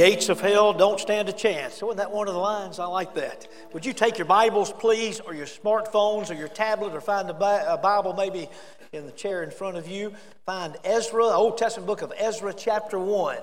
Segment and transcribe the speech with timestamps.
[0.00, 1.82] gates of hell don't stand a chance.
[1.82, 2.78] Wasn't that one of the lines?
[2.78, 3.46] I like that.
[3.74, 7.34] Would you take your Bibles, please, or your smartphones, or your tablet, or find a
[7.34, 8.48] Bible maybe
[8.94, 10.14] in the chair in front of you?
[10.46, 13.36] Find Ezra, Old Testament book of Ezra, chapter 1.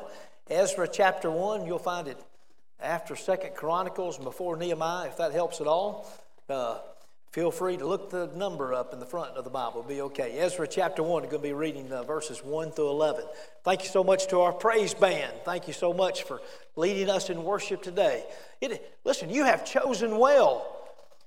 [0.50, 2.18] Ezra, chapter 1, you'll find it
[2.80, 6.12] after Second Chronicles and before Nehemiah, if that helps at all.
[6.50, 6.80] Uh,
[7.38, 9.82] Feel free to look the number up in the front of the Bible.
[9.82, 10.40] It'll be okay.
[10.40, 13.26] Ezra chapter 1, we're going to be reading uh, verses 1 through 11.
[13.64, 15.32] Thank you so much to our praise band.
[15.46, 16.42] Thank you so much for
[16.76, 18.26] leading us in worship today.
[18.60, 20.66] It, listen, you have chosen well.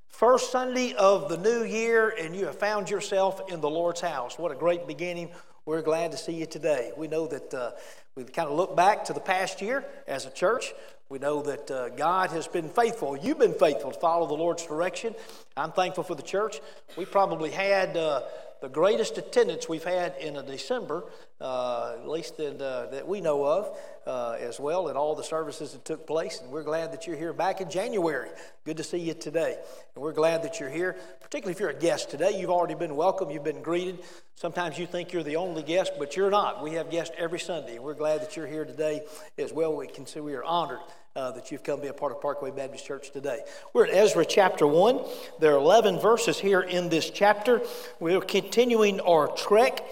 [0.08, 4.36] First Sunday of the new year, and you have found yourself in the Lord's house.
[4.36, 5.30] What a great beginning.
[5.64, 6.90] We're glad to see you today.
[6.96, 7.70] We know that uh,
[8.16, 10.72] we kind of look back to the past year as a church.
[11.10, 13.16] We know that uh, God has been faithful.
[13.16, 15.16] You've been faithful to follow the Lord's direction.
[15.56, 16.60] I'm thankful for the church.
[16.96, 18.22] We probably had uh,
[18.60, 21.02] the greatest attendance we've had in a December,
[21.40, 25.24] uh, at least in, uh, that we know of, uh, as well, at all the
[25.24, 26.40] services that took place.
[26.40, 28.28] And we're glad that you're here back in January.
[28.64, 29.58] Good to see you today.
[29.96, 32.38] And we're glad that you're here, particularly if you're a guest today.
[32.38, 33.98] You've already been welcome, you've been greeted.
[34.36, 36.62] Sometimes you think you're the only guest, but you're not.
[36.62, 39.02] We have guests every Sunday, and we're glad that you're here today
[39.36, 39.74] as well.
[39.74, 40.78] We can see we are honored
[41.16, 43.42] uh, that you've come to be a part of Parkway Baptist Church today.
[43.72, 45.00] We're in Ezra chapter 1.
[45.40, 47.62] There are 11 verses here in this chapter.
[47.98, 49.84] We're continuing our trek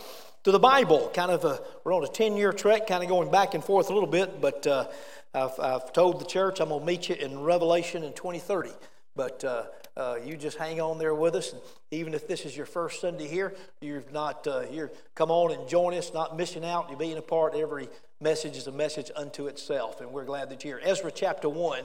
[0.44, 1.10] to the Bible.
[1.12, 3.90] Kind of a, we're on a 10 year trek, kind of going back and forth
[3.90, 4.86] a little bit, but uh,
[5.34, 8.70] I've, I've, told the church I'm going to meet you in Revelation in 2030.
[9.18, 9.64] But uh,
[9.96, 11.52] uh, you just hang on there with us.
[11.52, 15.50] And even if this is your first Sunday here, you're not, uh, you're come on
[15.50, 16.88] and join us, not missing out.
[16.88, 17.88] You're being a part every
[18.20, 20.88] message is a message unto itself, and we're glad that you're here.
[20.88, 21.82] Ezra chapter 1,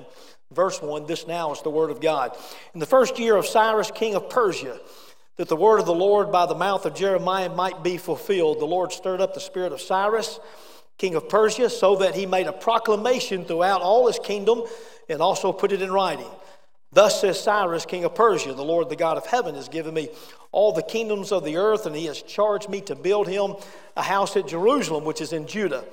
[0.52, 2.38] verse 1 this now is the word of God.
[2.76, 4.80] In the first year of Cyrus, king of Persia,
[5.38, 8.66] that the word of the Lord by the mouth of Jeremiah might be fulfilled, the
[8.66, 10.40] Lord stirred up the spirit of Cyrus,
[11.00, 14.62] king of Persia, so that he made a proclamation throughout all his kingdom
[15.10, 16.30] and also put it in writing.
[16.94, 20.10] Thus says Cyrus, king of Persia, the Lord, the God of heaven, has given me
[20.52, 23.56] all the kingdoms of the earth, and he has charged me to build him
[23.98, 25.84] a house at Jerusalem, which is in Judah.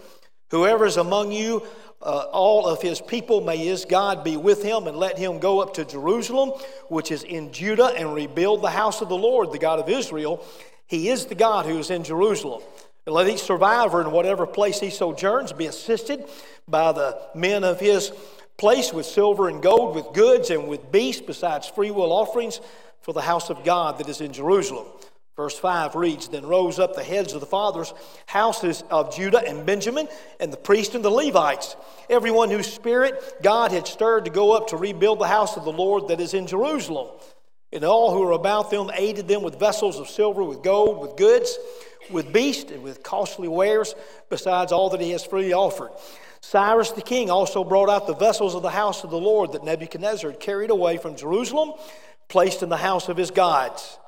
[0.50, 1.62] Whoever is among you,
[2.02, 5.60] uh, all of his people, may his God be with him, and let him go
[5.60, 6.50] up to Jerusalem,
[6.88, 10.44] which is in Judah, and rebuild the house of the Lord, the God of Israel.
[10.86, 12.62] He is the God who is in Jerusalem.
[13.06, 16.28] And let each survivor in whatever place he sojourns be assisted
[16.68, 18.12] by the men of his
[18.60, 22.60] place with silver and gold, with goods and with beasts, besides freewill offerings
[23.00, 24.86] for the house of God that is in Jerusalem.
[25.34, 27.94] Verse 5 reads Then rose up the heads of the fathers'
[28.26, 31.74] houses of Judah and Benjamin, and the priests and the Levites,
[32.10, 35.72] everyone whose spirit God had stirred to go up to rebuild the house of the
[35.72, 37.08] Lord that is in Jerusalem.
[37.72, 41.16] And all who were about them aided them with vessels of silver, with gold, with
[41.16, 41.56] goods,
[42.10, 43.94] with beasts, and with costly wares,
[44.28, 45.92] besides all that he has freely offered.
[46.42, 49.64] Cyrus the king also brought out the vessels of the house of the Lord that
[49.64, 51.72] Nebuchadnezzar had carried away from Jerusalem,
[52.28, 53.98] placed in the house of his gods.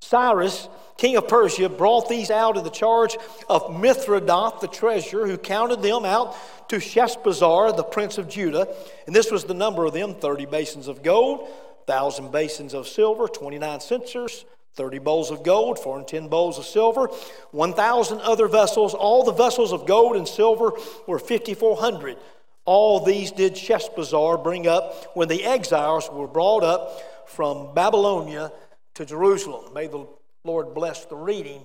[0.00, 3.16] Cyrus, king of Persia, brought these out in the charge
[3.48, 6.36] of Mithredath, the treasurer, who counted them out
[6.68, 8.66] to Sheshbazzar, the prince of Judah.
[9.06, 11.40] And this was the number of them 30 basins of gold,
[11.86, 17.08] 1,000 basins of silver, 29 censers, 30 bowls of gold, 410 bowls of silver,
[17.50, 18.94] 1,000 other vessels.
[18.94, 20.72] All the vessels of gold and silver
[21.06, 22.16] were 5,400.
[22.64, 28.52] All these did Sheshbazzar bring up when the exiles were brought up from Babylonia
[28.94, 29.74] to Jerusalem.
[29.74, 30.06] May the
[30.44, 31.62] Lord bless the reading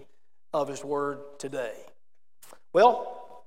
[0.54, 1.74] of His Word today.
[2.74, 3.46] Well,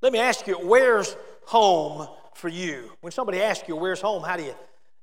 [0.00, 2.92] let me ask you, where's home for you?
[3.00, 4.54] When somebody asks you, where's home, how do you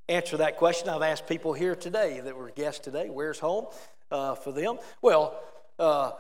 [0.10, 0.90] answer that question?
[0.90, 3.68] I've asked people here today that were guests today, where's home
[4.12, 4.80] uh, for them?
[5.02, 5.40] Well,
[5.80, 6.12] uh,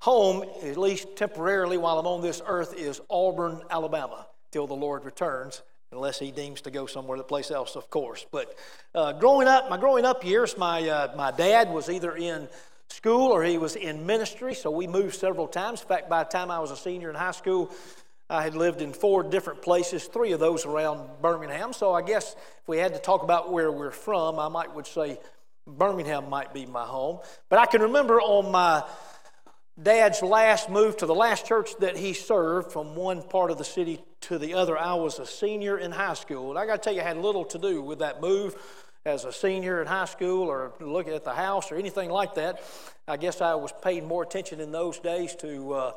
[0.00, 5.04] home, at least temporarily while I'm on this earth, is Auburn, Alabama, till the Lord
[5.04, 8.24] returns unless he deems to go somewhere place else, of course.
[8.30, 8.56] But
[8.94, 12.48] uh, growing up, my growing up years, my uh, my dad was either in
[12.88, 15.80] school or he was in ministry, so we moved several times.
[15.82, 17.70] In fact, by the time I was a senior in high school,
[18.30, 21.72] I had lived in four different places, three of those around Birmingham.
[21.72, 24.86] So I guess if we had to talk about where we're from, I might would
[24.86, 25.18] say
[25.66, 27.18] Birmingham might be my home.
[27.48, 28.84] But I can remember on my
[29.82, 33.64] dad's last move to the last church that he served from one part of the
[33.64, 36.50] city to the other, I was a senior in high school.
[36.50, 38.54] And I got to tell you, I had little to do with that move
[39.04, 42.62] as a senior in high school or looking at the house or anything like that.
[43.08, 45.92] I guess I was paying more attention in those days to uh,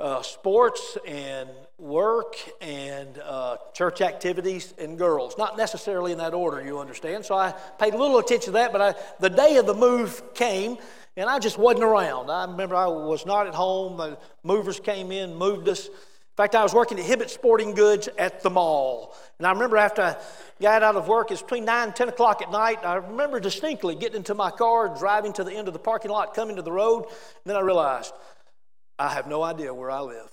[0.00, 1.48] uh, sports and
[1.78, 5.36] work and uh, church activities and girls.
[5.36, 7.24] Not necessarily in that order, you understand.
[7.24, 10.78] So I paid little attention to that, but I, the day of the move came
[11.16, 12.30] and I just wasn't around.
[12.30, 13.98] I remember I was not at home.
[13.98, 15.92] The movers came in, moved us, In
[16.36, 19.14] fact, I was working at Hibbett Sporting Goods at the mall.
[19.38, 20.16] And I remember after I
[20.62, 22.78] got out of work, it's between 9 and 10 o'clock at night.
[22.84, 26.32] I remember distinctly getting into my car, driving to the end of the parking lot,
[26.32, 27.04] coming to the road.
[27.04, 28.14] And then I realized
[29.00, 30.30] I have no idea where I live.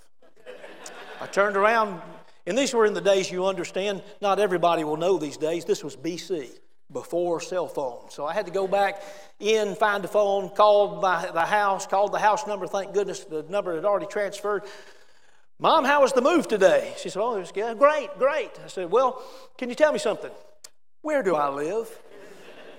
[1.22, 2.02] I turned around,
[2.46, 5.64] and these were in the days you understand, not everybody will know these days.
[5.64, 6.50] This was BC,
[6.92, 8.14] before cell phones.
[8.14, 9.02] So I had to go back
[9.40, 12.68] in, find the phone, called my, the house, called the house number.
[12.68, 14.64] Thank goodness the number had already transferred.
[15.60, 16.94] Mom, how was the move today?
[16.98, 17.80] She said, Oh, it was good.
[17.80, 18.52] Great, great.
[18.64, 19.24] I said, Well,
[19.58, 20.32] can you tell me something?
[21.04, 21.90] Where do I live?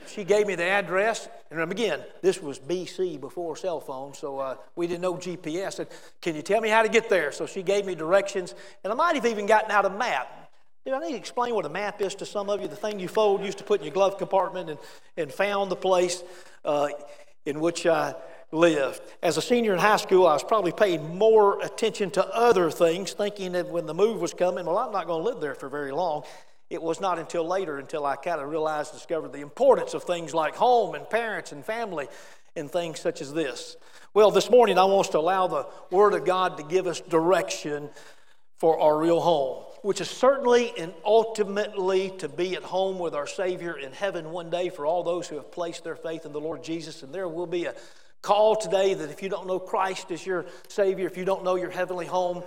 [0.09, 1.29] She gave me the address.
[1.51, 5.67] And again, this was BC before cell phones, so uh, we didn't know GPS.
[5.67, 5.89] I said,
[6.21, 7.33] Can you tell me how to get there?
[7.33, 10.35] So she gave me directions, and I might have even gotten out a map.
[10.87, 12.69] I need to explain what a map is to some of you?
[12.69, 14.79] The thing you fold, used to put in your glove compartment, and,
[15.17, 16.23] and found the place
[16.65, 16.89] uh,
[17.45, 18.15] in which I
[18.51, 19.03] lived.
[19.23, 23.13] As a senior in high school, I was probably paying more attention to other things,
[23.13, 25.69] thinking that when the move was coming, well, I'm not going to live there for
[25.69, 26.25] very long.
[26.71, 30.35] It was not until later until I kind of realized, discovered the importance of things
[30.35, 32.09] like home and parents and family
[32.57, 33.77] and things such as this.
[34.13, 37.01] Well, this morning I want us to allow the Word of God to give us
[37.01, 37.89] direction
[38.59, 43.27] for our real home, which is certainly and ultimately to be at home with our
[43.27, 46.41] Savior in heaven one day for all those who have placed their faith in the
[46.41, 47.03] Lord Jesus.
[47.03, 47.75] And there will be a
[48.21, 51.55] call today that if you don't know Christ as your Savior, if you don't know
[51.55, 52.43] your heavenly home,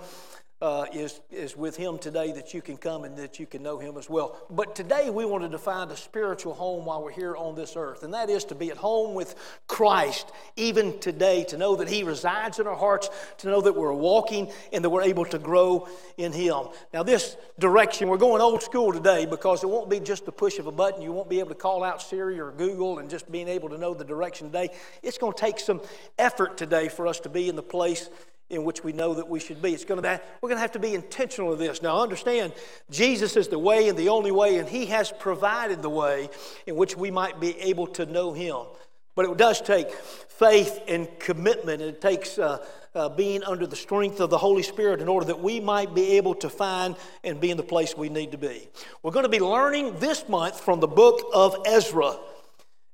[0.62, 3.78] uh, is, is with Him today that you can come and that you can know
[3.78, 4.38] Him as well.
[4.48, 8.04] But today we wanted to find a spiritual home while we're here on this earth,
[8.04, 9.34] and that is to be at home with
[9.66, 13.92] Christ even today, to know that He resides in our hearts, to know that we're
[13.92, 16.68] walking and that we're able to grow in Him.
[16.94, 20.60] Now, this direction, we're going old school today because it won't be just the push
[20.60, 21.02] of a button.
[21.02, 23.78] You won't be able to call out Siri or Google and just being able to
[23.78, 24.68] know the direction today.
[25.02, 25.80] It's going to take some
[26.20, 28.08] effort today for us to be in the place
[28.52, 29.72] in which we know that we should be.
[29.72, 31.82] It's going to be, we're going to have to be intentional with this.
[31.82, 32.52] Now, understand,
[32.90, 36.28] Jesus is the way and the only way, and He has provided the way
[36.66, 38.66] in which we might be able to know Him.
[39.14, 42.64] But it does take faith and commitment, and it takes uh,
[42.94, 46.18] uh, being under the strength of the Holy Spirit in order that we might be
[46.18, 46.94] able to find
[47.24, 48.68] and be in the place we need to be.
[49.02, 52.16] We're going to be learning this month from the book of Ezra.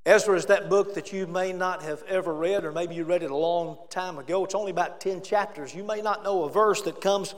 [0.09, 3.23] Ezra is that book that you may not have ever read, or maybe you read
[3.23, 4.43] it a long time ago.
[4.43, 5.75] It's only about 10 chapters.
[5.75, 7.35] You may not know a verse that comes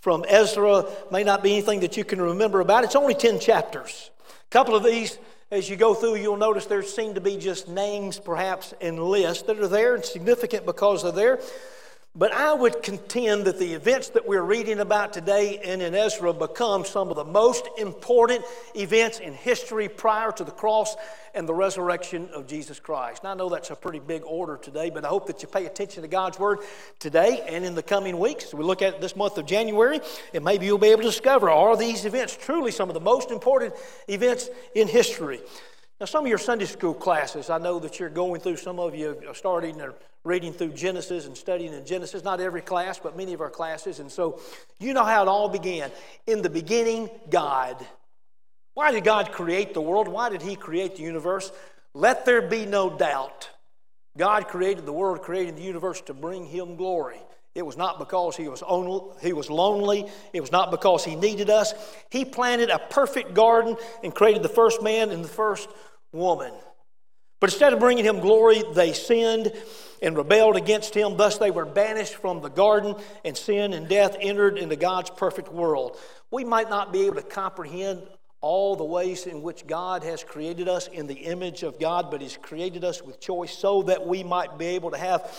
[0.00, 2.84] from Ezra, may not be anything that you can remember about.
[2.84, 4.10] It's only 10 chapters.
[4.30, 5.18] A couple of these,
[5.50, 9.42] as you go through, you'll notice there seem to be just names, perhaps, and lists
[9.42, 11.40] that are there and significant because they're there.
[12.18, 16.32] But I would contend that the events that we're reading about today and in Ezra
[16.32, 18.42] become some of the most important
[18.74, 20.96] events in history prior to the cross
[21.34, 23.22] and the resurrection of Jesus Christ.
[23.22, 25.66] Now, I know that's a pretty big order today, but I hope that you pay
[25.66, 26.60] attention to God's Word
[26.98, 28.46] today and in the coming weeks.
[28.46, 30.00] As we look at this month of January,
[30.32, 33.30] and maybe you'll be able to discover are these events truly some of the most
[33.30, 33.74] important
[34.08, 35.40] events in history.
[35.98, 38.94] Now, some of your Sunday school classes, I know that you're going through, some of
[38.94, 39.94] you are starting or
[40.24, 42.22] reading through Genesis and studying in Genesis.
[42.22, 43.98] Not every class, but many of our classes.
[43.98, 44.38] And so
[44.78, 45.90] you know how it all began.
[46.26, 47.84] In the beginning, God.
[48.74, 50.06] Why did God create the world?
[50.06, 51.50] Why did He create the universe?
[51.94, 53.48] Let there be no doubt.
[54.18, 57.20] God created the world, created the universe to bring Him glory.
[57.56, 60.06] It was not because he was, only, he was lonely.
[60.34, 61.72] It was not because he needed us.
[62.10, 65.70] He planted a perfect garden and created the first man and the first
[66.16, 66.52] woman.
[67.40, 69.52] But instead of bringing him glory, they sinned
[70.02, 71.16] and rebelled against him.
[71.16, 75.52] Thus, they were banished from the garden, and sin and death entered into God's perfect
[75.52, 75.98] world.
[76.30, 78.02] We might not be able to comprehend
[78.40, 82.20] all the ways in which God has created us in the image of God, but
[82.20, 85.30] He's created us with choice so that we might be able to have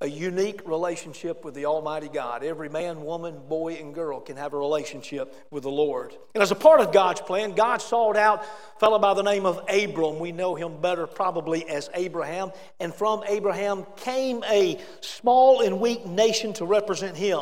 [0.00, 2.44] a unique relationship with the Almighty God.
[2.44, 6.14] Every man, woman, boy, and girl can have a relationship with the Lord.
[6.34, 9.46] And as a part of God's plan, God sought out a fellow by the name
[9.46, 10.18] of Abram.
[10.18, 12.52] We know him better probably as Abraham.
[12.78, 17.40] And from Abraham came a small and weak nation to represent him.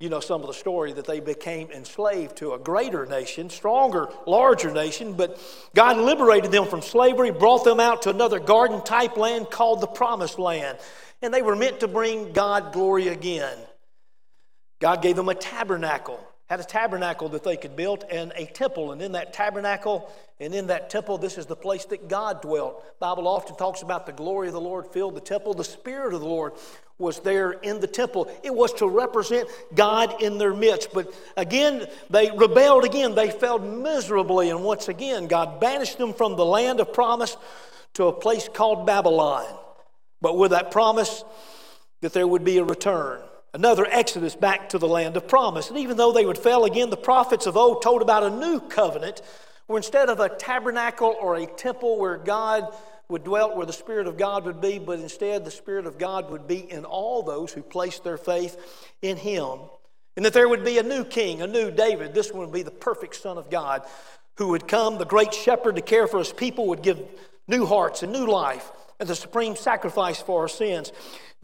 [0.00, 4.08] You know some of the story that they became enslaved to a greater nation, stronger,
[4.28, 5.40] larger nation, but
[5.74, 9.88] God liberated them from slavery, brought them out to another garden type land called the
[9.88, 10.78] Promised Land
[11.22, 13.56] and they were meant to bring God glory again.
[14.80, 18.92] God gave them a tabernacle, had a tabernacle that they could build, and a temple.
[18.92, 22.84] And in that tabernacle and in that temple, this is the place that God dwelt.
[22.84, 25.54] The Bible often talks about the glory of the Lord filled the temple.
[25.54, 26.52] The Spirit of the Lord
[26.96, 28.30] was there in the temple.
[28.44, 30.92] It was to represent God in their midst.
[30.92, 33.14] But again, they rebelled again.
[33.14, 34.50] They failed miserably.
[34.50, 37.36] And once again, God banished them from the land of promise
[37.94, 39.44] to a place called Babylon
[40.20, 41.24] but with that promise
[42.00, 43.20] that there would be a return.
[43.54, 45.70] another exodus back to the land of promise.
[45.70, 48.60] And even though they would fail again, the prophets of old told about a new
[48.60, 49.22] covenant
[49.66, 52.72] where instead of a tabernacle or a temple where God
[53.08, 56.30] would dwell, where the Spirit of God would be, but instead the Spirit of God
[56.30, 58.56] would be in all those who placed their faith
[59.02, 59.58] in Him.
[60.16, 62.12] And that there would be a new king, a new David.
[62.12, 63.82] This one would be the perfect Son of God
[64.36, 67.00] who would come, the great shepherd to care for his people, would give
[67.46, 68.70] new hearts and new life
[69.06, 70.92] the supreme sacrifice for our sins.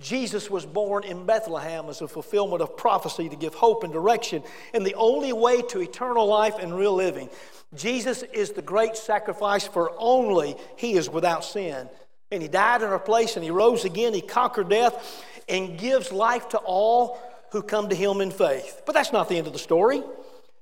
[0.00, 4.42] Jesus was born in Bethlehem as a fulfillment of prophecy to give hope and direction
[4.72, 7.30] and the only way to eternal life and real living.
[7.74, 11.88] Jesus is the great sacrifice for only He is without sin.
[12.32, 14.14] And He died in our place and He rose again.
[14.14, 17.20] He conquered death and gives life to all
[17.52, 18.82] who come to Him in faith.
[18.86, 20.02] But that's not the end of the story.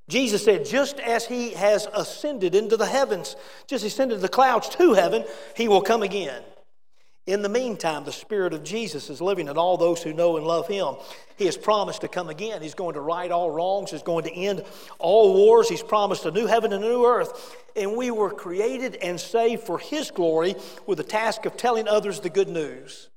[0.08, 3.34] Jesus said, just as He has ascended into the heavens,
[3.66, 5.24] just ascended the clouds to heaven,
[5.56, 6.42] He will come again.
[7.24, 10.44] In the meantime, the Spirit of Jesus is living in all those who know and
[10.44, 10.96] love Him.
[11.36, 12.62] He has promised to come again.
[12.62, 13.92] He's going to right all wrongs.
[13.92, 14.64] He's going to end
[14.98, 15.68] all wars.
[15.68, 17.56] He's promised a new heaven and a new earth.
[17.76, 22.18] And we were created and saved for His glory with the task of telling others
[22.18, 23.08] the good news.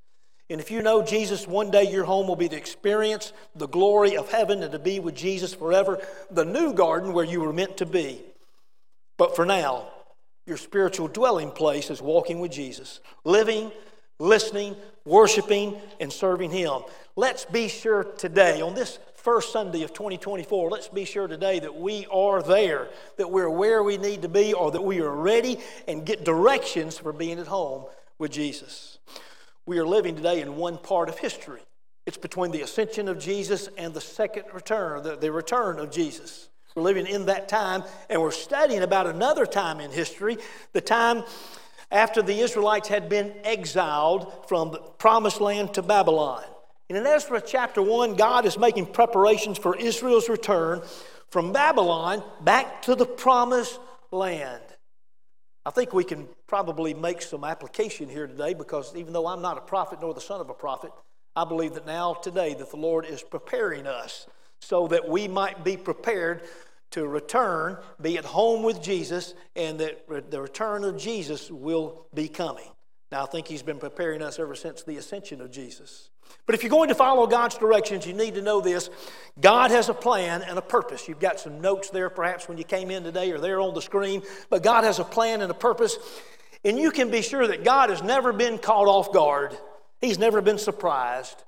[0.51, 4.15] And if you know Jesus, one day your home will be to experience the glory
[4.15, 7.77] of heaven and to be with Jesus forever, the new garden where you were meant
[7.77, 8.21] to be.
[9.17, 9.87] But for now,
[10.45, 13.71] your spiritual dwelling place is walking with Jesus, living
[14.19, 16.81] listening, worshiping, and serving Him.
[17.15, 21.75] Let's be sure today, on this first Sunday of 2024, let's be sure today that
[21.75, 25.59] we are there, that we're where we need to be, or that we are ready
[25.87, 27.85] and get directions for being at home
[28.17, 28.99] with Jesus.
[29.65, 31.61] We are living today in one part of history.
[32.05, 36.49] It's between the ascension of Jesus and the second return, the, the return of Jesus.
[36.75, 40.37] We're living in that time, and we're studying about another time in history,
[40.73, 41.23] the time
[41.91, 46.43] after the Israelites had been exiled from the promised land to Babylon.
[46.89, 50.81] And in Ezra chapter 1, God is making preparations for Israel's return
[51.29, 53.79] from Babylon back to the promised
[54.11, 54.61] land.
[55.65, 59.57] I think we can probably make some application here today because even though I'm not
[59.57, 60.91] a prophet nor the son of a prophet,
[61.35, 64.27] I believe that now, today, that the Lord is preparing us
[64.61, 66.43] so that we might be prepared
[66.95, 72.29] to return, be at home with Jesus, and that the return of Jesus will be
[72.29, 72.69] coming.
[73.11, 76.09] Now, I think He's been preparing us ever since the ascension of Jesus.
[76.45, 78.89] But if you're going to follow God's directions, you need to know this
[79.37, 81.09] God has a plan and a purpose.
[81.09, 83.81] You've got some notes there, perhaps, when you came in today or there on the
[83.81, 84.23] screen.
[84.49, 85.97] But God has a plan and a purpose.
[86.63, 89.55] And you can be sure that God has never been caught off guard,
[89.99, 91.43] He's never been surprised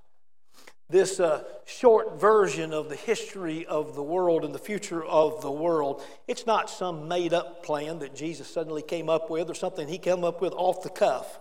[0.89, 5.51] this uh, short version of the history of the world and the future of the
[5.51, 6.01] world.
[6.27, 9.98] It's not some made up plan that Jesus suddenly came up with or something he
[9.98, 11.39] came up with off the cuff.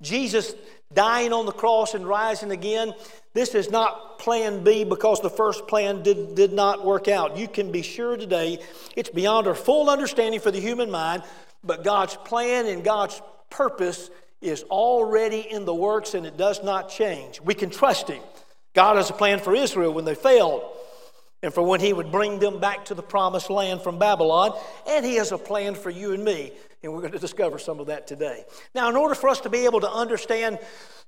[0.00, 0.54] Jesus
[0.94, 2.94] dying on the cross and rising again,
[3.34, 7.36] this is not plan B because the first plan did, did not work out.
[7.36, 8.58] You can be sure today
[8.96, 11.22] it's beyond our full understanding for the human mind,
[11.62, 13.20] but God's plan and God's
[13.50, 14.10] purpose
[14.40, 17.40] is already in the works and it does not change.
[17.42, 18.22] We can trust Him.
[18.74, 20.62] God has a plan for Israel when they failed
[21.42, 24.58] and for when He would bring them back to the promised land from Babylon.
[24.86, 26.52] And He has a plan for you and me.
[26.82, 28.44] And we're going to discover some of that today.
[28.74, 30.58] Now, in order for us to be able to understand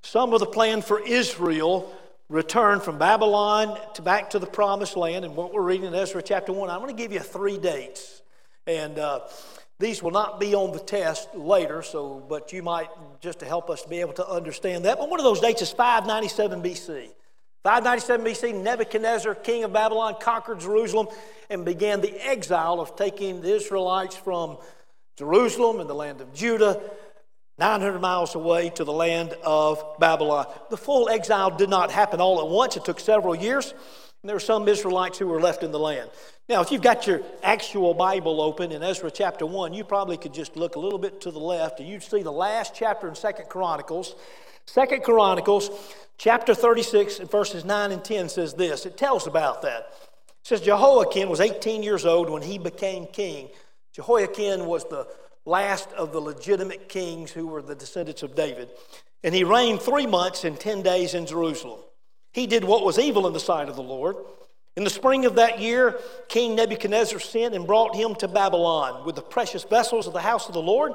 [0.01, 1.91] some of the plan for Israel,
[2.29, 6.21] return from Babylon to back to the promised land, and what we're reading in Ezra
[6.21, 8.21] chapter 1, I'm going to give you three dates.
[8.67, 9.21] And uh,
[9.79, 12.89] these will not be on the test later, so but you might
[13.19, 14.97] just to help us be able to understand that.
[14.97, 17.09] But one of those dates is 597 BC.
[17.63, 21.07] 597 BC, Nebuchadnezzar, king of Babylon, conquered Jerusalem
[21.49, 24.57] and began the exile of taking the Israelites from
[25.17, 26.81] Jerusalem and the land of Judah
[27.59, 30.47] 900 miles away to the land of Babylon.
[30.69, 33.71] The full exile did not happen all at once, it took several years.
[33.71, 36.09] And there were some Israelites who were left in the land.
[36.49, 40.33] Now, if you've got your actual Bible open in Ezra chapter 1, you probably could
[40.33, 43.15] just look a little bit to the left and you'd see the last chapter in
[43.15, 44.15] Second Chronicles.
[44.65, 45.69] Second Chronicles
[46.17, 48.85] chapter 36, and verses 9 and 10 says this.
[48.85, 49.89] It tells about that.
[50.27, 53.49] It says Jehoiakim was 18 years old when he became king.
[53.93, 55.07] Jehoiakim was the
[55.45, 58.69] last of the legitimate kings who were the descendants of David.
[59.23, 61.79] And he reigned three months and 10 days in Jerusalem.
[62.31, 64.15] He did what was evil in the sight of the Lord.
[64.75, 69.15] In the spring of that year, King Nebuchadnezzar sent and brought him to Babylon with
[69.15, 70.93] the precious vessels of the house of the Lord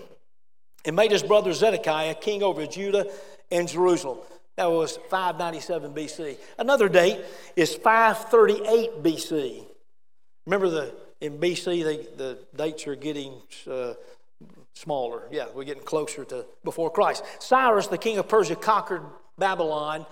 [0.85, 3.11] and made his brother Zedekiah king over Judah
[3.49, 4.19] in Jerusalem.
[4.55, 6.37] That was 597 BC.
[6.57, 7.19] Another date
[7.55, 9.65] is 538 BC.
[10.45, 13.33] Remember the in BC they, the dates are getting
[13.69, 13.93] uh,
[14.73, 15.23] smaller.
[15.31, 17.23] Yeah, we're getting closer to before Christ.
[17.39, 19.01] Cyrus, the king of Persia, conquered
[19.37, 20.05] Babylon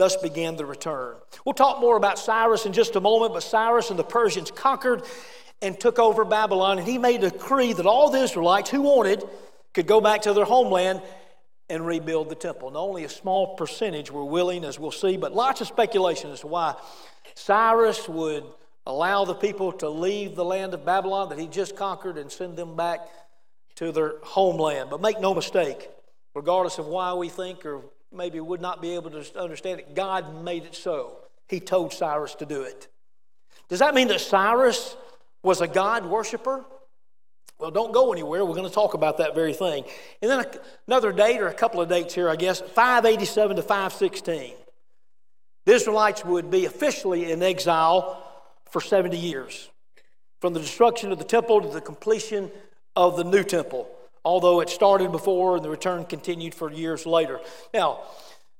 [0.00, 1.16] Thus began the return.
[1.44, 5.02] We'll talk more about Cyrus in just a moment, but Cyrus and the Persians conquered
[5.60, 9.22] and took over Babylon, and he made a decree that all the Israelites who wanted
[9.74, 11.02] could go back to their homeland
[11.68, 12.68] and rebuild the temple.
[12.68, 16.40] And only a small percentage were willing, as we'll see, but lots of speculation as
[16.40, 16.74] to why
[17.34, 18.44] Cyrus would
[18.86, 22.56] allow the people to leave the land of Babylon that he just conquered and send
[22.56, 23.00] them back
[23.76, 24.90] to their homeland.
[24.90, 25.88] But make no mistake,
[26.34, 30.44] regardless of why we think or maybe would not be able to understand it, God
[30.44, 31.18] made it so.
[31.48, 32.88] He told Cyrus to do it.
[33.68, 34.96] Does that mean that Cyrus
[35.42, 36.64] was a God worshiper?
[37.60, 38.42] Well, don't go anywhere.
[38.44, 39.84] We're going to talk about that very thing.
[40.22, 40.46] And then
[40.86, 44.54] another date, or a couple of dates here, I guess, 587 to 516.
[45.66, 48.26] The Israelites would be officially in exile
[48.70, 49.68] for 70 years,
[50.40, 52.50] from the destruction of the temple to the completion
[52.96, 53.90] of the new temple,
[54.24, 57.40] although it started before and the return continued for years later.
[57.74, 58.00] Now,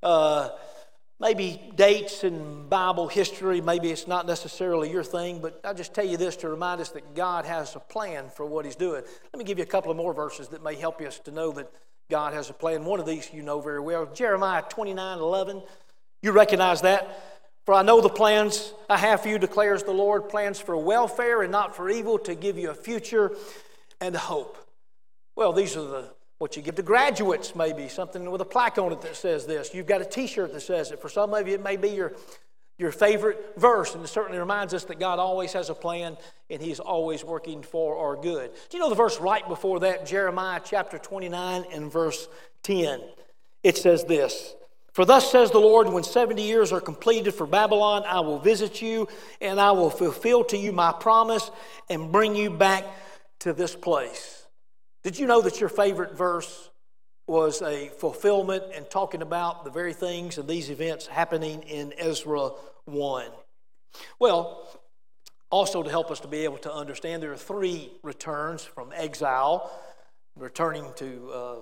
[0.03, 0.51] uh,
[1.21, 6.07] maybe dates and Bible history, maybe it's not necessarily your thing, but I'll just tell
[6.07, 9.03] you this to remind us that God has a plan for what He's doing.
[9.33, 11.53] Let me give you a couple of more verses that may help us to know
[11.53, 11.71] that
[12.11, 12.85] God has a plan.
[12.85, 15.63] One of these you know very well Jeremiah 29 11.
[16.23, 17.27] You recognize that?
[17.67, 21.43] For I know the plans I have for you, declares the Lord plans for welfare
[21.43, 23.37] and not for evil, to give you a future
[24.01, 24.57] and hope.
[25.37, 28.91] Well, these are the what you give to graduates, maybe something with a plaque on
[28.93, 29.75] it that says this.
[29.75, 30.99] You've got a t shirt that says it.
[30.99, 32.15] For some of you, it may be your,
[32.79, 36.17] your favorite verse, and it certainly reminds us that God always has a plan
[36.49, 38.53] and He's always working for our good.
[38.71, 42.27] Do you know the verse right before that, Jeremiah chapter 29 and verse
[42.63, 43.03] 10?
[43.63, 44.55] It says this
[44.95, 48.81] For thus says the Lord, when 70 years are completed for Babylon, I will visit
[48.81, 49.09] you,
[49.43, 51.51] and I will fulfill to you my promise
[51.91, 52.87] and bring you back
[53.41, 54.40] to this place.
[55.03, 56.71] Did you know that your favorite verse
[57.27, 62.51] was a fulfillment and talking about the very things and these events happening in Ezra
[62.85, 63.31] 1?
[64.19, 64.69] Well,
[65.51, 69.71] also to help us to be able to understand, there are three returns from exile,
[70.37, 71.57] returning to uh,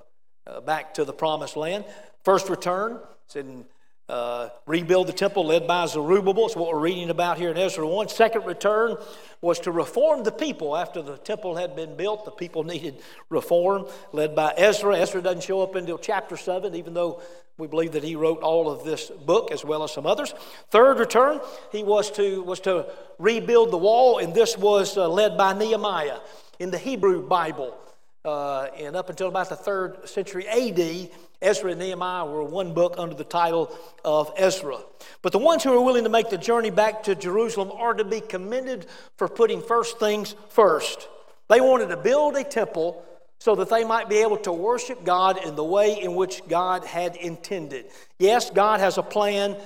[0.48, 1.84] uh, back to the promised land.
[2.24, 3.66] First return, it's in
[4.08, 6.46] uh, rebuild the temple led by Zerubbabel.
[6.46, 8.08] It's what we're reading about here in Ezra 1.
[8.08, 8.96] Second return
[9.42, 10.76] was to reform the people.
[10.76, 12.96] After the temple had been built, the people needed
[13.28, 14.96] reform, led by Ezra.
[14.96, 17.20] Ezra doesn't show up until chapter 7, even though
[17.58, 20.32] we believe that he wrote all of this book as well as some others.
[20.70, 21.40] Third return,
[21.70, 22.86] he was to, was to
[23.18, 26.20] rebuild the wall, and this was uh, led by Nehemiah.
[26.58, 27.76] In the Hebrew Bible,
[28.24, 31.10] uh, and up until about the third century AD,
[31.40, 34.79] Ezra and Nehemiah were one book under the title of Ezra.
[35.22, 38.05] But the ones who are willing to make the journey back to Jerusalem are to
[38.05, 41.09] be commended for putting first things first.
[41.48, 43.05] They wanted to build a temple
[43.38, 46.85] so that they might be able to worship God in the way in which God
[46.85, 47.87] had intended.
[48.18, 49.57] Yes, God has a plan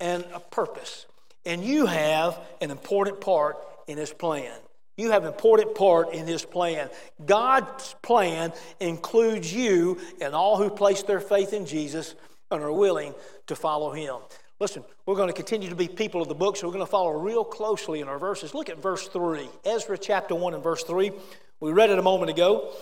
[0.00, 1.06] and a purpose,
[1.46, 4.52] and you have an important part in His plan.
[4.96, 6.88] You have an important part in His plan.
[7.24, 12.14] God's plan includes you and all who place their faith in Jesus
[12.50, 13.14] and are willing
[13.48, 14.16] to follow Him.
[14.60, 16.90] Listen, we're going to continue to be people of the book, so we're going to
[16.90, 18.54] follow real closely in our verses.
[18.54, 21.10] Look at verse 3, Ezra chapter 1 and verse 3.
[21.58, 22.72] We read it a moment ago.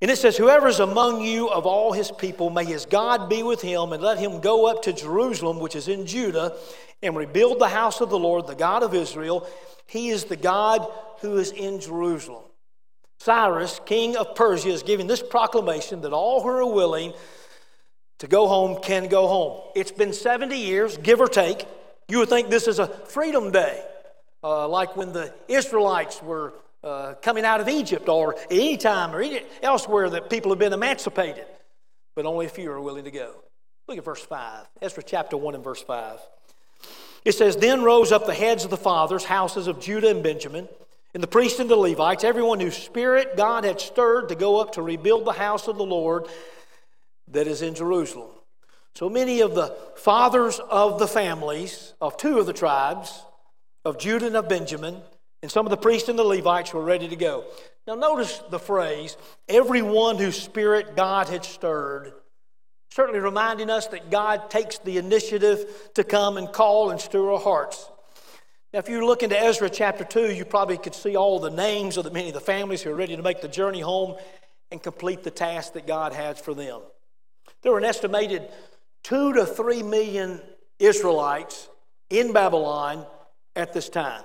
[0.00, 3.44] And it says, Whoever is among you of all his people, may his God be
[3.44, 6.56] with him, and let him go up to Jerusalem, which is in Judah,
[7.00, 9.46] and rebuild the house of the Lord, the God of Israel.
[9.86, 10.84] He is the God
[11.22, 12.44] who is in Jerusalem.
[13.18, 17.14] Cyrus, king of Persia, is giving this proclamation that all who are willing
[18.18, 19.60] to go home can go home.
[19.74, 21.66] It's been 70 years, give or take.
[22.08, 23.82] You would think this is a freedom day,
[24.42, 26.52] uh, like when the Israelites were
[26.84, 30.72] uh, coming out of Egypt or any time or any, elsewhere that people have been
[30.72, 31.46] emancipated.
[32.16, 33.34] But only a few are willing to go.
[33.88, 36.18] Look at verse 5, Ezra chapter 1 and verse 5.
[37.24, 40.68] It says, Then rose up the heads of the fathers, houses of Judah and Benjamin,
[41.14, 44.72] and the priests and the Levites, everyone whose spirit God had stirred to go up
[44.72, 46.26] to rebuild the house of the Lord
[47.28, 48.30] that is in Jerusalem.
[48.94, 53.22] So many of the fathers of the families of two of the tribes,
[53.84, 55.00] of Judah and of Benjamin,
[55.42, 57.44] and some of the priests and the Levites were ready to go.
[57.86, 59.16] Now, notice the phrase,
[59.48, 62.12] everyone whose spirit God had stirred
[62.94, 67.40] Certainly reminding us that God takes the initiative to come and call and stir our
[67.40, 67.88] hearts.
[68.72, 71.98] Now, if you look into Ezra chapter 2, you probably could see all the names
[71.98, 74.16] of the many of the families who are ready to make the journey home
[74.70, 76.80] and complete the task that God has for them.
[77.60, 78.48] There were an estimated
[79.02, 80.40] two to three million
[80.78, 81.68] Israelites
[82.08, 83.04] in Babylon
[83.54, 84.22] at this time.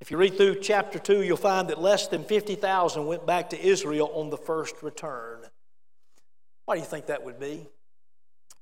[0.00, 3.60] If you read through chapter 2, you'll find that less than 50,000 went back to
[3.60, 5.40] Israel on the first return.
[6.64, 7.66] Why do you think that would be?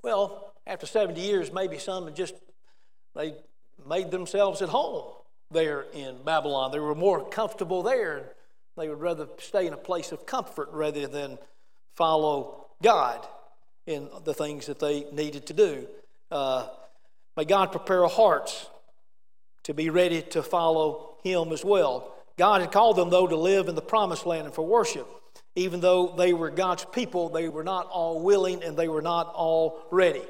[0.02, 2.34] Well, after 70 years, maybe some had just
[3.14, 3.34] they
[3.86, 5.17] made themselves at home
[5.50, 6.72] there in Babylon.
[6.72, 8.32] They were more comfortable there.
[8.76, 11.38] They would rather stay in a place of comfort rather than
[11.94, 13.26] follow God
[13.86, 15.86] in the things that they needed to do.
[16.30, 16.68] Uh,
[17.36, 18.66] may God prepare our hearts
[19.64, 22.14] to be ready to follow Him as well.
[22.36, 25.08] God had called them, though, to live in the promised land and for worship.
[25.56, 29.32] Even though they were God's people, they were not all willing and they were not
[29.34, 30.22] all ready.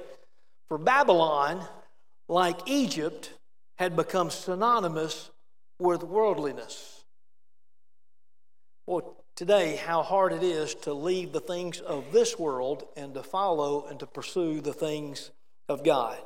[0.69, 1.63] For Babylon,
[2.29, 3.31] like Egypt,
[3.79, 5.31] had become synonymous
[5.79, 7.05] with worldliness.
[8.87, 13.23] Well, today, how hard it is to leave the things of this world and to
[13.23, 15.31] follow and to pursue the things
[15.69, 16.19] of God.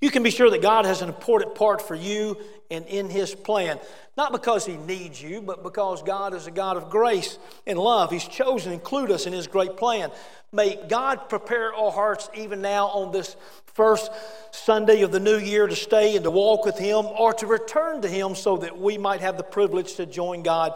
[0.00, 2.38] You can be sure that God has an important part for you
[2.70, 3.78] and in His plan.
[4.16, 8.10] Not because He needs you, but because God is a God of grace and love.
[8.10, 10.10] He's chosen to include us in His great plan.
[10.52, 14.10] May God prepare our hearts even now on this first
[14.50, 18.02] Sunday of the new year to stay and to walk with Him or to return
[18.02, 20.72] to Him so that we might have the privilege to join God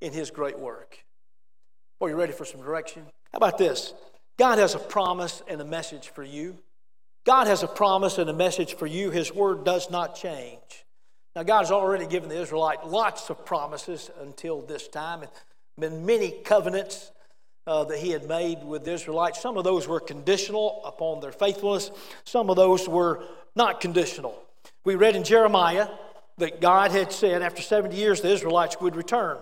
[0.00, 0.98] in His great work.
[2.00, 3.02] Are you ready for some direction?
[3.32, 3.94] How about this?
[4.38, 6.58] God has a promise and a message for you.
[7.26, 9.10] God has a promise and a message for you.
[9.10, 10.60] His word does not change.
[11.34, 15.20] Now, God has already given the Israelite lots of promises until this time.
[15.20, 15.28] There
[15.76, 17.10] been many covenants
[17.66, 19.40] uh, that He had made with the Israelites.
[19.40, 21.90] Some of those were conditional upon their faithfulness,
[22.24, 23.24] some of those were
[23.56, 24.40] not conditional.
[24.84, 25.88] We read in Jeremiah
[26.38, 29.38] that God had said after 70 years the Israelites would return.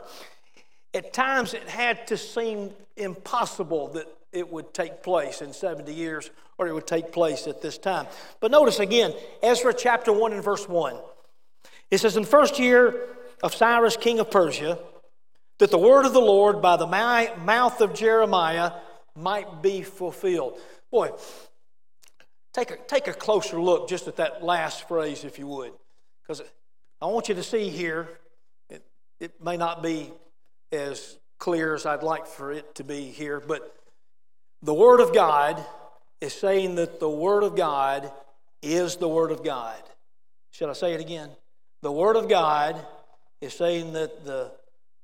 [0.94, 6.30] At times it had to seem impossible that it would take place in 70 years
[6.58, 8.06] or it would take place at this time.
[8.40, 10.96] But notice again, Ezra chapter 1 and verse 1.
[11.90, 13.08] It says, In the first year
[13.42, 14.78] of Cyrus, king of Persia,
[15.58, 18.72] that the word of the Lord by the mouth of Jeremiah
[19.16, 20.58] might be fulfilled.
[20.90, 21.10] Boy,
[22.52, 25.72] take a, take a closer look just at that last phrase, if you would.
[26.22, 26.42] Because
[27.00, 28.08] I want you to see here,
[28.68, 28.84] it,
[29.20, 30.10] it may not be
[30.72, 33.76] as clear as I'd like for it to be here, but
[34.64, 35.62] the Word of God
[36.22, 38.10] is saying that the Word of God
[38.62, 39.80] is the Word of God.
[40.52, 41.28] Should I say it again?
[41.82, 42.80] The Word of God
[43.42, 44.50] is saying that the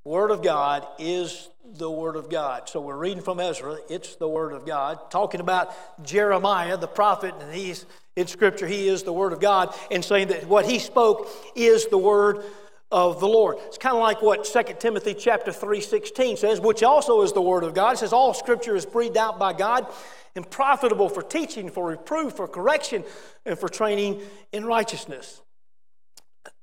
[0.02, 2.70] Word of God is the Word of God.
[2.70, 7.34] So we're reading from Ezra, it's the Word of God, talking about Jeremiah, the prophet,
[7.38, 7.84] and he's
[8.16, 11.86] in Scripture, he is the Word of God, and saying that what he spoke is
[11.88, 12.42] the Word
[12.90, 13.58] of the Lord.
[13.66, 17.64] It's kind of like what 2 Timothy chapter 3:16 says, which also is the Word
[17.64, 17.94] of God.
[17.94, 19.86] It says, All Scripture is breathed out by God
[20.34, 23.04] and profitable for teaching, for reproof, for correction,
[23.44, 24.20] and for training
[24.52, 25.40] in righteousness.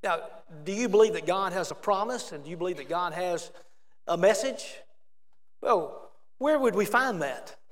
[0.04, 0.22] Now,
[0.64, 3.52] do you believe that God has a promise and do you believe that God has
[4.08, 4.76] a message?
[5.62, 7.56] Well, where would we find that?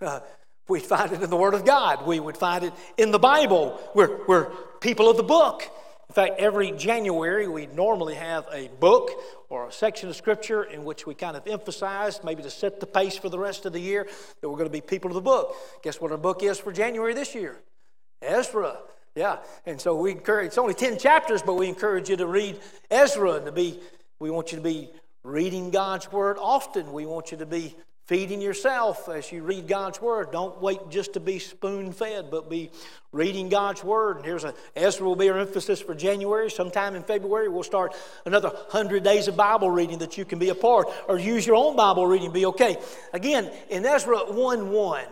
[0.00, 0.20] Uh,
[0.68, 2.06] we'd find it in the Word of God.
[2.06, 3.80] We would find it in the Bible.
[3.96, 4.44] We're, we're
[4.78, 5.68] people of the book.
[6.10, 9.10] In fact, every January we normally have a book
[9.50, 12.86] or a section of Scripture in which we kind of emphasize, maybe to set the
[12.86, 14.08] pace for the rest of the year,
[14.40, 15.54] that we're going to be people of the book.
[15.82, 17.58] Guess what our book is for January this year?
[18.22, 18.78] Ezra.
[19.14, 22.58] Yeah, and so we encourage, it's only 10 chapters, but we encourage you to read
[22.90, 23.78] Ezra and to be,
[24.18, 24.90] we want you to be
[25.24, 26.90] reading God's Word often.
[26.92, 27.76] We want you to be
[28.08, 30.32] feeding yourself as you read God's Word.
[30.32, 32.70] Don't wait just to be spoon fed, but be
[33.12, 34.16] reading God's Word.
[34.16, 36.50] And here's a Ezra will be our emphasis for January.
[36.50, 37.94] Sometime in February, we'll start
[38.24, 41.56] another 100 days of Bible reading that you can be a part or use your
[41.56, 42.78] own Bible reading, be okay.
[43.12, 45.04] Again, in Ezra 1 1,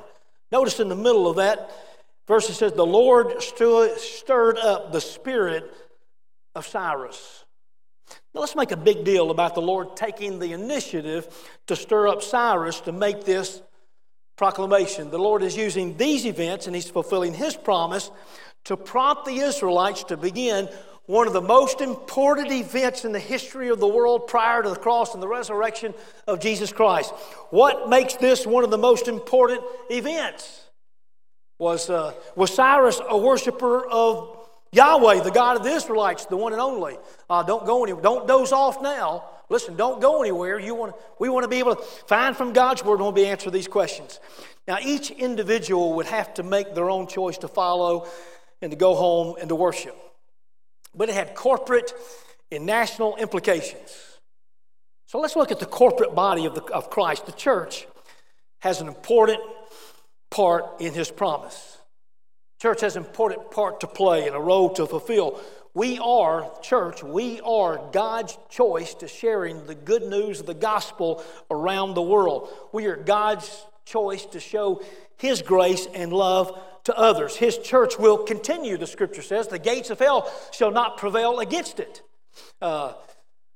[0.51, 1.71] notice in the middle of that
[2.27, 5.71] verse it says, The Lord stirred up the spirit
[6.55, 7.45] of Cyrus
[8.37, 11.27] now, let's make a big deal about the Lord taking the initiative
[11.69, 13.63] to stir up Cyrus to make this
[14.37, 15.11] proclamation.
[15.11, 18.11] The Lord is using these events and He's fulfilling His promise
[18.67, 20.69] to prompt the Israelites to begin
[21.07, 24.77] one of the most important events in the history of the world prior to the
[24.77, 25.95] cross and the resurrection
[26.27, 27.15] of Jesus Christ.
[27.49, 30.65] What makes this one of the most important events?
[31.59, 34.36] Was, uh, was Cyrus a worshiper of
[34.73, 36.97] Yahweh, the God of the Israelites, the one and only.
[37.31, 38.03] Uh, don't go anywhere.
[38.03, 39.25] Don't doze off now.
[39.49, 40.59] Listen, don't go anywhere.
[40.59, 43.27] You want, we want to be able to find from God's Word and we'll be
[43.27, 44.21] answer these questions.
[44.67, 48.09] Now, each individual would have to make their own choice to follow
[48.61, 49.97] and to go home and to worship.
[50.95, 51.93] But it had corporate
[52.51, 54.19] and national implications.
[55.07, 57.27] So let's look at the corporate body of, the, of Christ.
[57.27, 57.87] The church
[58.59, 59.41] has an important
[60.31, 61.76] part in his promise.
[62.61, 65.41] Church has an important part to play and a role to fulfill.
[65.75, 71.23] We are, church, we are God's choice to sharing the good news of the gospel
[71.51, 72.49] around the world.
[72.73, 74.83] We are God's choice to show
[75.19, 77.37] His grace and love to others.
[77.37, 79.49] His church will continue, the scripture says.
[79.49, 82.01] The gates of hell shall not prevail against it.
[82.63, 82.95] Uh,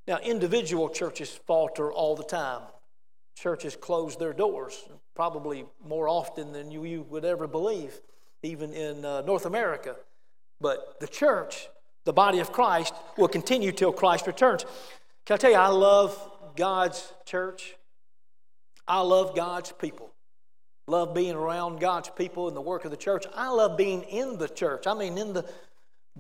[0.07, 2.63] now, individual churches falter all the time.
[3.35, 7.99] Churches close their doors, probably more often than you, you would ever believe,
[8.43, 9.97] even in uh, North America.
[10.61, 11.69] But the church,
[12.05, 14.65] the body of Christ, will continue till Christ returns.
[15.27, 16.19] Can I tell you, I love
[16.57, 17.77] God's church.
[18.87, 20.11] I love God's people.
[20.87, 23.25] Love being around God's people and the work of the church.
[23.35, 24.87] I love being in the church.
[24.87, 25.49] I mean, in the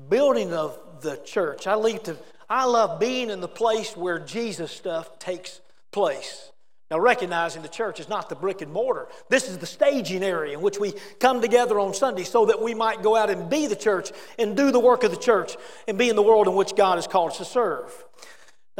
[0.08, 1.66] building of the church.
[1.66, 2.16] I, leave to,
[2.48, 6.52] I love being in the place where Jesus stuff takes place.
[6.90, 9.06] Now, recognizing the church is not the brick and mortar.
[9.28, 12.74] This is the staging area in which we come together on Sunday so that we
[12.74, 15.96] might go out and be the church and do the work of the church and
[15.96, 18.04] be in the world in which God has called us to serve.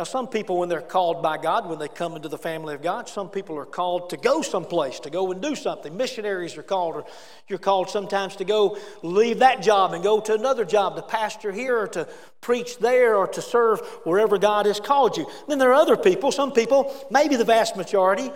[0.00, 2.80] Now, some people, when they're called by God, when they come into the family of
[2.80, 5.94] God, some people are called to go someplace, to go and do something.
[5.94, 7.04] Missionaries are called, or
[7.48, 11.52] you're called sometimes to go leave that job and go to another job, to pastor
[11.52, 12.08] here, or to
[12.40, 15.26] preach there, or to serve wherever God has called you.
[15.48, 18.32] Then there are other people, some people, maybe the vast majority,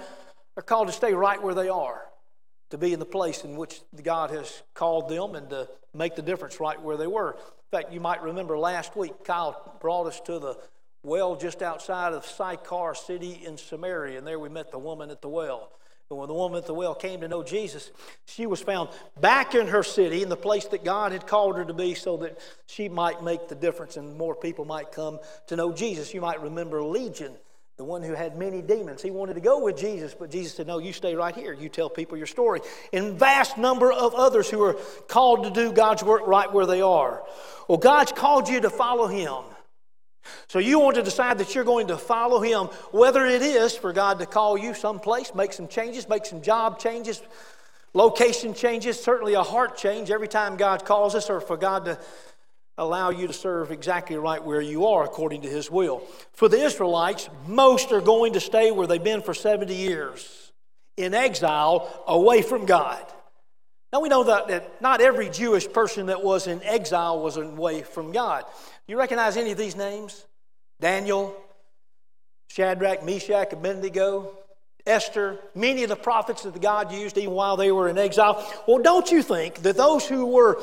[0.58, 2.02] are called to stay right where they are,
[2.72, 6.20] to be in the place in which God has called them and to make the
[6.20, 7.32] difference right where they were.
[7.32, 10.58] In fact, you might remember last week, Kyle brought us to the
[11.04, 15.22] well just outside of Sychar city in Samaria, and there we met the woman at
[15.22, 15.70] the well.
[16.10, 17.90] And when the woman at the well came to know Jesus,
[18.26, 18.90] she was found
[19.20, 22.18] back in her city, in the place that God had called her to be, so
[22.18, 26.12] that she might make the difference and more people might come to know Jesus.
[26.12, 27.32] You might remember Legion,
[27.78, 29.02] the one who had many demons.
[29.02, 31.52] He wanted to go with Jesus, but Jesus said, No, you stay right here.
[31.52, 32.60] You tell people your story.
[32.92, 34.76] And vast number of others who are
[35.08, 37.24] called to do God's work right where they are.
[37.66, 39.42] Well, God's called you to follow Him.
[40.48, 43.92] So you want to decide that you're going to follow Him, whether it is for
[43.92, 47.22] God to call you someplace, make some changes, make some job changes,
[47.92, 51.98] location changes, certainly a heart change every time God calls us, or for God to
[52.76, 56.02] allow you to serve exactly right where you are according to His will.
[56.32, 60.52] For the Israelites, most are going to stay where they've been for 70 years
[60.96, 63.04] in exile away from God.
[63.92, 67.82] Now we know that, that not every Jewish person that was in exile was away
[67.82, 68.44] from God.
[68.86, 70.24] You recognize any of these names?
[70.80, 71.34] Daniel,
[72.48, 74.32] Shadrach, Meshach, Abednego,
[74.86, 78.46] Esther, many of the prophets that God used even while they were in exile.
[78.68, 80.60] Well, don't you think that those who were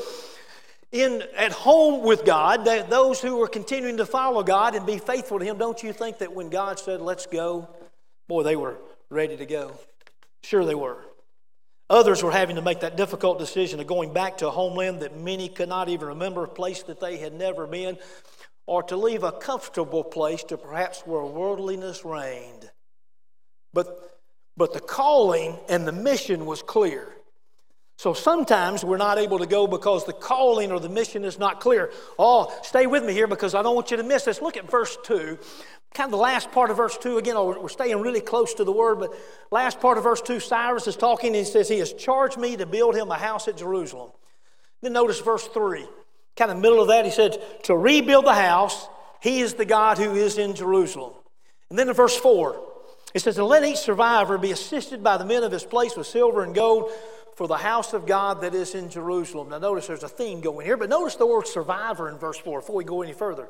[0.92, 4.98] in at home with God, that those who were continuing to follow God and be
[4.98, 7.68] faithful to Him, don't you think that when God said, "Let's go,"
[8.28, 8.76] boy, they were
[9.08, 9.72] ready to go.
[10.44, 10.98] Sure, they were.
[11.90, 15.18] Others were having to make that difficult decision of going back to a homeland that
[15.18, 17.98] many could not even remember, a place that they had never been,
[18.66, 22.70] or to leave a comfortable place to perhaps where worldliness reigned.
[23.74, 24.20] But,
[24.56, 27.08] but the calling and the mission was clear.
[28.02, 31.60] So sometimes we're not able to go because the calling or the mission is not
[31.60, 31.92] clear.
[32.18, 34.42] Oh, stay with me here because I don't want you to miss this.
[34.42, 35.38] Look at verse 2
[35.94, 38.64] kind of the last part of verse 2 again oh, we're staying really close to
[38.64, 39.14] the word but
[39.52, 41.28] last part of verse 2 cyrus is talking.
[41.28, 44.10] And he says he has charged me to build him a house at jerusalem.
[44.80, 45.86] Then notice verse 3
[46.34, 48.88] kind of middle of that he said to rebuild the house
[49.20, 51.12] he is the god who is in jerusalem.
[51.70, 52.60] And then in verse 4
[53.14, 56.08] it says and let each survivor be assisted by the men of his place with
[56.08, 56.90] silver and gold
[57.36, 60.64] for the house of god that is in jerusalem now notice there's a theme going
[60.66, 63.48] here but notice the word survivor in verse 4 before we go any further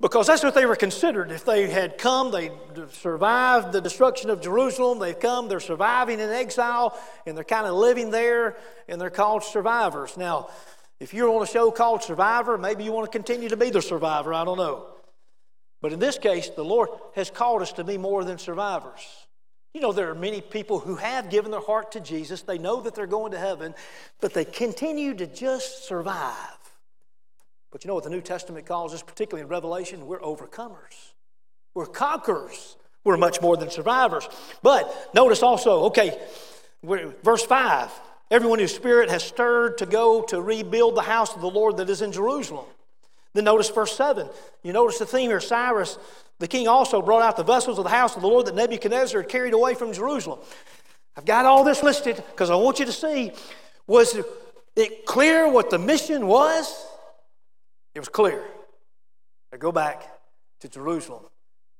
[0.00, 1.32] because that's what they were considered.
[1.32, 2.52] If they had come, they
[2.92, 5.00] survived the destruction of Jerusalem.
[5.00, 8.56] They've come, they're surviving in exile, and they're kind of living there,
[8.88, 10.16] and they're called survivors.
[10.16, 10.50] Now,
[11.00, 13.82] if you're on a show called Survivor, maybe you want to continue to be the
[13.82, 14.32] survivor.
[14.34, 14.86] I don't know.
[15.80, 19.27] But in this case, the Lord has called us to be more than survivors.
[19.78, 22.42] You know, there are many people who have given their heart to Jesus.
[22.42, 23.76] They know that they're going to heaven,
[24.20, 26.34] but they continue to just survive.
[27.70, 30.08] But you know what the New Testament calls us, particularly in Revelation?
[30.08, 31.12] We're overcomers.
[31.74, 32.76] We're conquerors.
[33.04, 34.28] We're much more than survivors.
[34.64, 36.18] But notice also, okay,
[36.82, 37.92] verse 5
[38.32, 41.88] everyone whose spirit has stirred to go to rebuild the house of the Lord that
[41.88, 42.66] is in Jerusalem.
[43.34, 44.28] Then notice verse 7.
[44.62, 45.98] You notice the theme here Cyrus,
[46.38, 49.22] the king, also brought out the vessels of the house of the Lord that Nebuchadnezzar
[49.22, 50.40] had carried away from Jerusalem.
[51.16, 53.32] I've got all this listed because I want you to see
[53.86, 54.18] was
[54.76, 56.86] it clear what the mission was?
[57.94, 58.44] It was clear.
[59.52, 60.06] I go back
[60.60, 61.24] to Jerusalem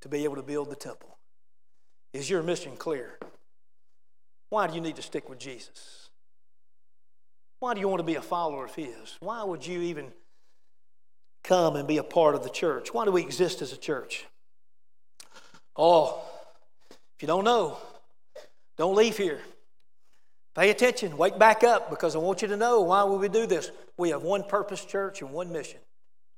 [0.01, 1.19] to be able to build the temple.
[2.13, 3.19] Is your mission clear?
[4.51, 6.09] Why do you need to stick with Jesus?
[7.61, 9.17] Why do you want to be a follower of His?
[9.21, 10.13] Why would you even
[11.49, 12.93] come and be a part of the church?
[12.93, 14.27] Why do we exist as a church?
[15.75, 16.23] Oh,
[16.91, 17.79] if you don't know,
[18.77, 19.41] don't leave here.
[20.55, 23.47] Pay attention, wake back up because I want you to know why would we do
[23.47, 23.71] this.
[23.97, 25.81] We have one purpose, church, and one mission.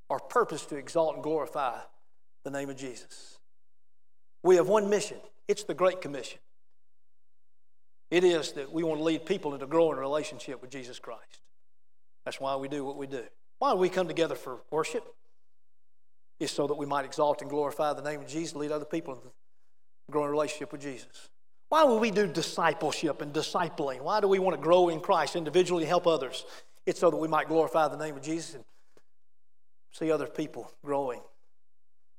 [0.09, 1.79] Our purpose to exalt and glorify
[2.44, 3.38] the name of Jesus.
[4.42, 5.18] We have one mission.
[5.49, 6.38] It's the Great Commission.
[8.11, 11.40] It is that we want to lead people into growing relationship with Jesus Christ.
[12.25, 13.25] That's why we do what we do.
[13.61, 15.05] Why do we come together for worship?
[16.40, 19.14] It's so that we might exalt and glorify the name of Jesus, lead other people
[19.14, 19.29] into
[20.11, 21.29] growing relationship with Jesus.
[21.68, 24.01] Why would we do discipleship and discipling?
[24.01, 26.44] Why do we want to grow in Christ individually, and help others?
[26.87, 28.64] It's so that we might glorify the name of Jesus and
[29.92, 31.20] see other people growing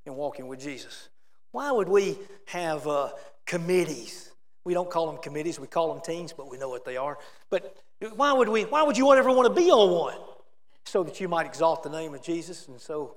[0.06, 1.10] and walking with Jesus.
[1.51, 3.10] Why would we have uh,
[3.47, 4.32] committees?
[4.63, 7.17] We don't call them committees, we call them teams, but we know what they are.
[7.49, 7.75] But
[8.15, 8.63] why would we?
[8.65, 10.17] Why would you ever want to be on one?
[10.91, 13.15] So that you might exalt the name of Jesus, and so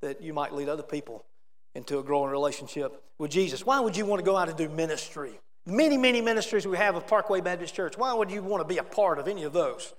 [0.00, 1.26] that you might lead other people
[1.74, 3.66] into a growing relationship with Jesus.
[3.66, 5.38] Why would you want to go out and do ministry?
[5.66, 7.98] Many, many ministries we have of Parkway Baptist Church.
[7.98, 9.92] Why would you want to be a part of any of those?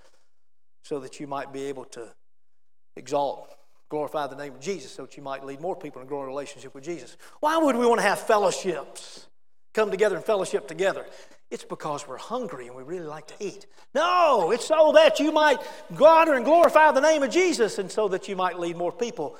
[0.85, 2.07] So that you might be able to
[2.95, 3.53] exalt,
[3.89, 6.25] glorify the name of Jesus, so that you might lead more people in a growing
[6.25, 7.15] relationship with Jesus.
[7.41, 9.27] Why would we want to have fellowships?
[9.77, 11.05] Come together and fellowship together.
[11.51, 13.67] It's because we're hungry and we really like to eat.
[13.93, 15.59] No, it's so that you might
[16.01, 19.37] honor and glorify the name of Jesus and so that you might lead more people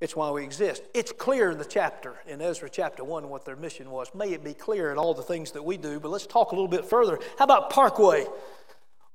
[0.00, 0.82] it's why we exist.
[0.94, 4.14] It's clear in the chapter, in Ezra chapter 1, what their mission was.
[4.14, 6.54] May it be clear in all the things that we do, but let's talk a
[6.54, 7.18] little bit further.
[7.36, 8.26] How about Parkway?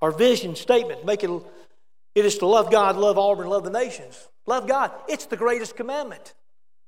[0.02, 1.32] Our vision statement, make it,
[2.16, 4.28] it is to love God, love Auburn, love the nations.
[4.46, 4.92] Love God.
[5.08, 6.34] It's the greatest commandment.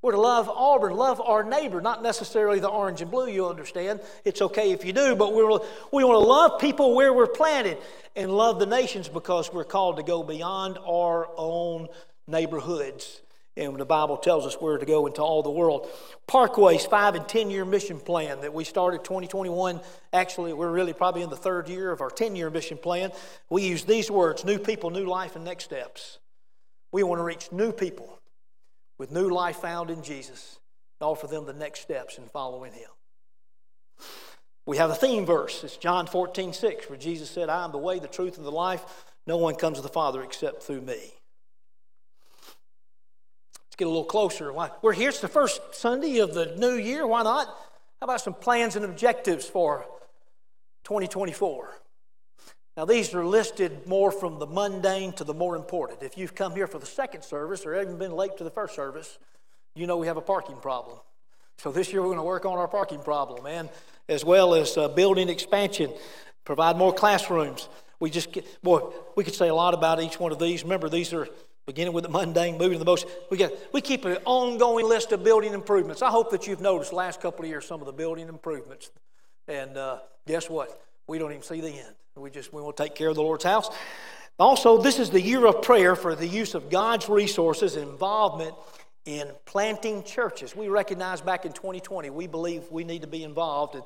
[0.06, 4.02] We're to love Auburn, love our neighbor, not necessarily the orange and blue, you understand.
[4.24, 5.50] It's okay if you do, but we're,
[5.92, 7.80] we want to love people where we're planted
[8.16, 11.88] and love the nations because we're called to go beyond our own
[12.28, 13.24] neighborhoods
[13.58, 15.90] and the Bible tells us where to go into all the world.
[16.28, 19.82] Parkway's five and 10 year mission plan that we started 2021.
[20.14, 23.12] Actually, we're really probably in the third year of our 10 year mission plan.
[23.50, 26.20] We use these words new people, new life, and next steps.
[26.92, 28.20] We want to reach new people
[28.98, 30.60] with new life found in Jesus
[31.00, 32.90] and offer them the next steps in following Him.
[34.66, 35.64] We have a theme verse.
[35.64, 38.52] It's John 14, 6, where Jesus said, I am the way, the truth, and the
[38.52, 39.06] life.
[39.28, 41.14] No one comes to the Father except through me.
[43.76, 44.52] Let's get a little closer.
[44.54, 44.72] Why?
[44.82, 45.10] We're here.
[45.10, 47.06] It's the first Sunday of the new year.
[47.06, 47.48] Why not?
[47.48, 49.86] How about some plans and objectives for
[50.86, 51.82] 2024?
[52.78, 56.04] Now, these are listed more from the mundane to the more important.
[56.04, 58.76] If you've come here for the second service or even been late to the first
[58.76, 59.18] service,
[59.76, 60.98] you know we have a parking problem.
[61.58, 63.70] So this year we're going to work on our parking problem and
[64.10, 65.92] as well as uh, building expansion,
[66.44, 67.70] provide more classrooms.
[68.00, 68.82] We just get, boy,
[69.16, 70.64] we could say a lot about each one of these.
[70.64, 71.28] Remember, these are
[71.66, 73.08] beginning with the mundane, moving to the most.
[73.32, 76.02] We, got, we keep an ongoing list of building improvements.
[76.02, 78.92] I hope that you've noticed last couple of years some of the building improvements.
[79.48, 80.82] And uh, guess what?
[81.08, 81.96] We don't even see the end.
[82.18, 83.70] We just we to take care of the Lord's house.
[84.40, 88.56] Also, this is the year of prayer for the use of God's resources and involvement
[89.06, 90.56] in planting churches.
[90.56, 93.82] We recognize back in 2020, we believe we need to be involved in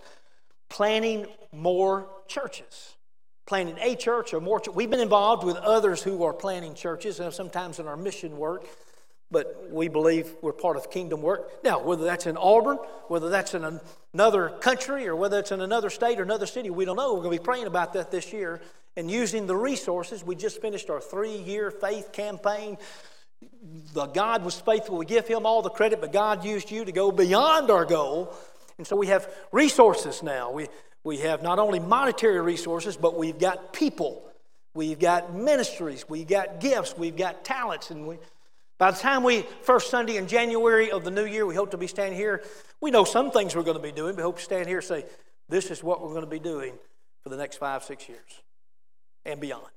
[0.70, 2.96] planting more churches
[3.50, 4.62] planning a church or more.
[4.76, 8.68] We've been involved with others who are planning churches, and sometimes in our mission work,
[9.32, 11.64] but we believe we're part of kingdom work.
[11.64, 13.80] Now, whether that's in Auburn, whether that's in
[14.14, 17.14] another country, or whether it's in another state or another city, we don't know.
[17.14, 18.62] We're going to be praying about that this year
[18.98, 20.24] and using the resources.
[20.24, 22.78] We just finished our three year faith campaign.
[23.94, 24.98] The God was faithful.
[24.98, 28.34] We give him all the credit, but God used you to go beyond our goal.
[28.78, 30.52] And so we have resources now.
[30.52, 30.68] We,
[31.04, 34.26] we have not only monetary resources, but we've got people.
[34.74, 36.08] We've got ministries.
[36.10, 36.98] We've got gifts.
[36.98, 37.92] We've got talents.
[37.92, 38.18] And we,
[38.80, 41.78] by the time we, first Sunday in January of the new year, we hope to
[41.78, 42.42] be standing here.
[42.82, 44.88] We know some things we're going to be doing, but hope to stand here and
[44.88, 45.06] say,
[45.50, 46.74] this is what we're going to be doing
[47.22, 48.42] for the next five, six years
[49.26, 49.68] and beyond.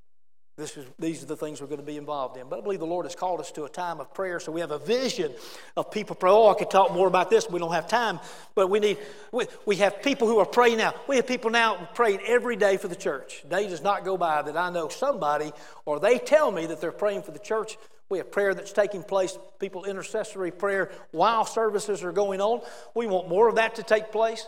[0.58, 2.48] This is, these are the things we're going to be involved in.
[2.48, 4.60] But I believe the Lord has called us to a time of prayer, so we
[4.60, 5.32] have a vision
[5.78, 6.30] of people pray.
[6.30, 7.48] Oh, I could talk more about this.
[7.48, 8.20] We don't have time,
[8.54, 8.98] but we need.
[9.32, 10.94] We, we have people who are praying now.
[11.08, 13.42] We have people now praying every day for the church.
[13.48, 15.52] Day does not go by that I know somebody
[15.86, 17.78] or they tell me that they're praying for the church.
[18.12, 22.60] We have prayer that's taking place, people intercessory prayer while services are going on.
[22.94, 24.46] We want more of that to take place.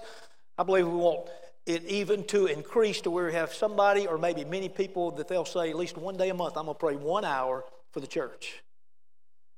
[0.59, 1.31] I believe we want
[1.65, 5.47] it even to increase to where we have somebody or maybe many people that they'll
[5.47, 8.07] say at least one day a month, I'm going to pray one hour for the
[8.07, 8.63] church.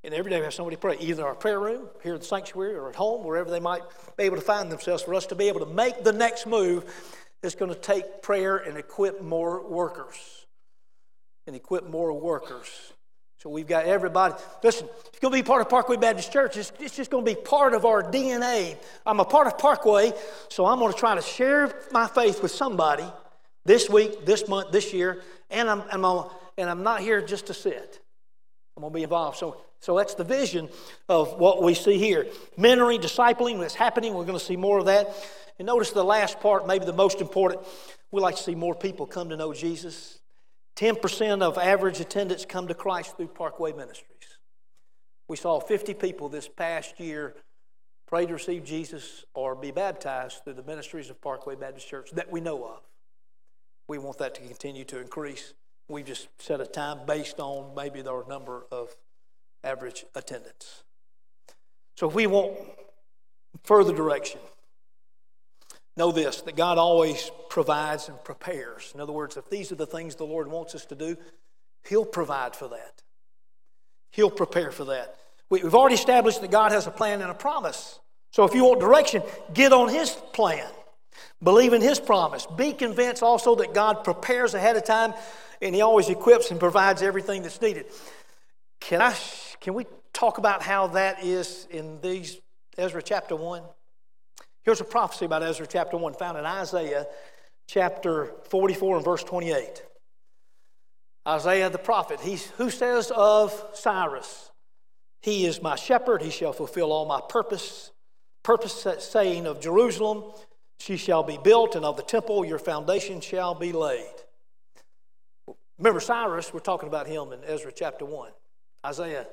[0.05, 2.27] And every day we have somebody pray, either in our prayer room, here in the
[2.27, 3.83] sanctuary, or at home, wherever they might
[4.17, 6.85] be able to find themselves, for us to be able to make the next move
[7.43, 10.47] that's going to take prayer and equip more workers.
[11.49, 12.93] And equip more workers
[13.39, 14.35] so we've got everybody.
[14.63, 16.57] Listen, it's going to be part of Parkway Baptist Church.
[16.57, 18.77] It's, it's, just going to be part of our DNA.
[19.05, 20.13] I'm a part of Parkway,
[20.49, 23.05] so I'm going to try to share my faith with somebody
[23.65, 26.25] this week, this month, this year, and I'm, I'm
[26.57, 28.01] and I'm not here just to sit.
[28.77, 29.37] I'm going to be involved.
[29.37, 30.69] So, so that's the vision
[31.09, 32.27] of what we see here.
[32.59, 34.15] Mentoring, discipling, that's happening.
[34.15, 35.15] We're going to see more of that.
[35.59, 37.63] And notice the last part, maybe the most important.
[38.11, 40.19] We like to see more people come to know Jesus.
[40.77, 44.39] 10% of average attendance come to Christ through Parkway Ministries.
[45.29, 47.35] We saw 50 people this past year
[48.07, 52.31] pray to receive Jesus or be baptized through the ministries of Parkway Baptist Church that
[52.31, 52.81] we know of.
[53.89, 55.55] We want that to continue to increase.
[55.89, 58.95] We've just set a time based on maybe the number of
[59.65, 60.85] average attendance.
[61.97, 62.53] So if we want
[63.65, 64.41] further direction,
[65.97, 68.93] know this that God always provides and prepares.
[68.95, 71.17] In other words, if these are the things the Lord wants us to do,
[71.89, 73.03] He'll provide for that.
[74.11, 75.17] He'll prepare for that.
[75.49, 78.01] We've already established that God has a plan and a promise.
[78.33, 79.23] So if you want direction,
[79.55, 80.67] get on His plan.
[81.43, 82.47] Believe in His promise.
[82.47, 85.15] Be convinced also that God prepares ahead of time
[85.63, 87.87] and He always equips and provides everything that's needed.
[88.81, 89.15] Can, I,
[89.61, 92.39] can we talk about how that is in these
[92.77, 93.63] Ezra chapter 1?
[94.67, 97.07] Here's a prophecy about Ezra chapter 1 found in Isaiah
[97.69, 99.85] chapter 44 and verse 28.
[101.27, 104.51] Isaiah the prophet, he's, who says of Cyrus,
[105.23, 107.93] He is my shepherd, he shall fulfill all my purpose.
[108.43, 110.25] Purpose saying of Jerusalem,
[110.81, 114.15] she shall be built, and of the temple your foundation shall be laid.
[115.79, 118.33] Remember Cyrus, we're talking about him in Ezra chapter 1.
[118.85, 119.29] Isaiah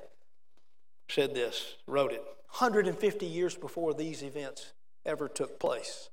[1.09, 2.23] said this, wrote it.
[2.49, 4.73] 150 years before these events
[5.05, 6.09] ever took place.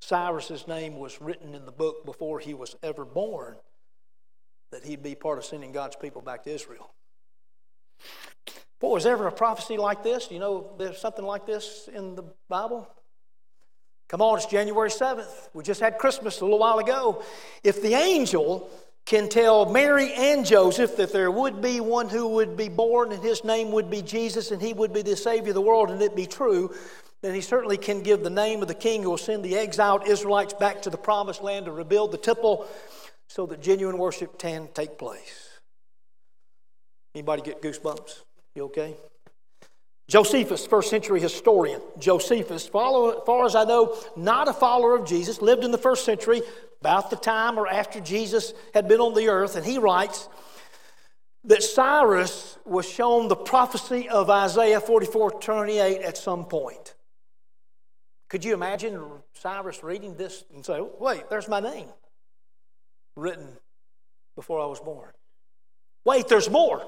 [0.00, 3.56] Cyrus's name was written in the book before he was ever born
[4.72, 6.92] that he'd be part of sending God's people back to Israel.
[8.80, 10.28] Boy, was ever a prophecy like this?
[10.28, 12.88] Do you know there's something like this in the Bible?
[14.08, 15.50] Come on, it's January 7th.
[15.52, 17.22] We just had Christmas a little while ago.
[17.62, 18.70] If the angel
[19.04, 23.22] can tell Mary and Joseph that there would be one who would be born and
[23.22, 26.00] his name would be Jesus and he would be the Savior of the world and
[26.00, 26.74] it be true,
[27.22, 30.06] then he certainly can give the name of the king who will send the exiled
[30.06, 32.66] Israelites back to the promised land to rebuild the temple
[33.28, 35.60] so that genuine worship can take place.
[37.14, 38.22] Anybody get goosebumps?
[38.54, 38.96] You okay?
[40.08, 41.80] Josephus, first century historian.
[41.98, 45.78] Josephus, follow, as far as I know, not a follower of Jesus, lived in the
[45.78, 46.42] first century,
[46.80, 50.28] about the time or after Jesus had been on the earth, and he writes
[51.44, 56.94] that Cyrus was shown the prophecy of Isaiah 44 28 at some point.
[58.30, 59.02] Could you imagine
[59.34, 61.88] Cyrus reading this and say, wait, there's my name
[63.16, 63.48] written
[64.36, 65.10] before I was born?
[66.04, 66.86] Wait, there's more.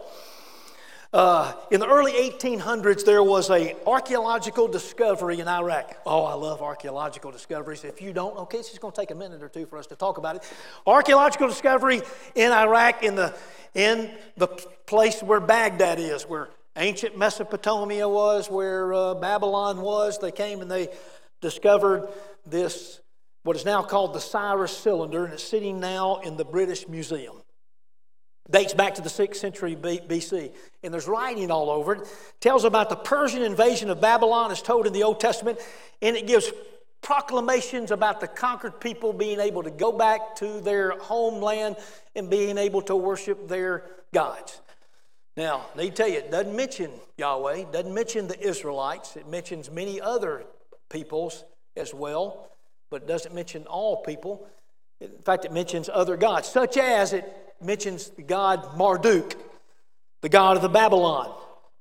[1.12, 5.96] Uh, in the early 1800s, there was a archaeological discovery in Iraq.
[6.06, 7.82] Oh, I love archaeological discoveries.
[7.82, 9.88] If you don't, okay, it's just going to take a minute or two for us
[9.88, 10.44] to talk about it.
[10.86, 12.02] Archaeological discovery
[12.36, 13.34] in Iraq, in the
[13.74, 14.46] in the
[14.86, 20.18] place where Baghdad is, where ancient Mesopotamia was, where uh, Babylon was.
[20.18, 20.88] They came and they
[21.42, 22.08] discovered
[22.46, 23.00] this,
[23.42, 27.42] what is now called the Cyrus cylinder, and it's sitting now in the British Museum
[28.50, 30.52] dates back to the 6th century BC.
[30.82, 32.08] And there's writing all over it.
[32.40, 35.58] Tells about the Persian invasion of Babylon as told in the Old Testament.
[36.00, 36.50] And it gives
[37.00, 41.76] proclamations about the conquered people being able to go back to their homeland
[42.14, 44.60] and being able to worship their gods.
[45.36, 49.16] Now, me tell you, it doesn't mention Yahweh, doesn't mention the Israelites.
[49.16, 50.44] It mentions many other
[50.92, 51.44] peoples
[51.76, 52.48] as well,
[52.90, 54.46] but it doesn't mention all people.
[55.00, 57.24] In fact, it mentions other gods, such as it
[57.60, 59.36] mentions the god Marduk,
[60.20, 61.34] the god of the Babylon,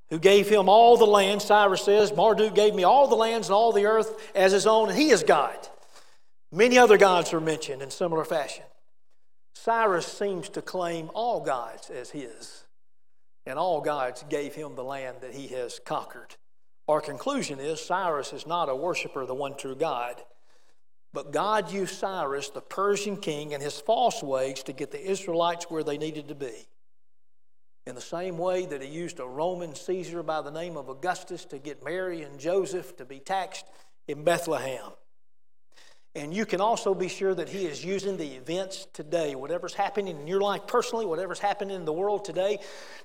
[0.09, 1.41] who gave him all the land.
[1.41, 4.89] Cyrus says, Marduk gave me all the lands and all the earth as his own,
[4.89, 5.55] and he is God.
[6.51, 8.65] Many other gods are mentioned in similar fashion.
[9.55, 12.63] Cyrus seems to claim all gods as his,
[13.45, 16.35] and all gods gave him the land that he has conquered.
[16.87, 20.21] Our conclusion is Cyrus is not a worshiper of the one true God.
[21.13, 25.65] But God used Cyrus, the Persian king, and his false ways to get the Israelites
[25.69, 26.67] where they needed to be.
[27.85, 31.45] In the same way that he used a Roman Caesar by the name of Augustus
[31.45, 33.65] to get Mary and Joseph to be taxed
[34.07, 34.91] in Bethlehem.
[36.13, 40.19] And you can also be sure that he is using the events today, whatever's happening
[40.19, 42.59] in your life personally, whatever's happening in the world today,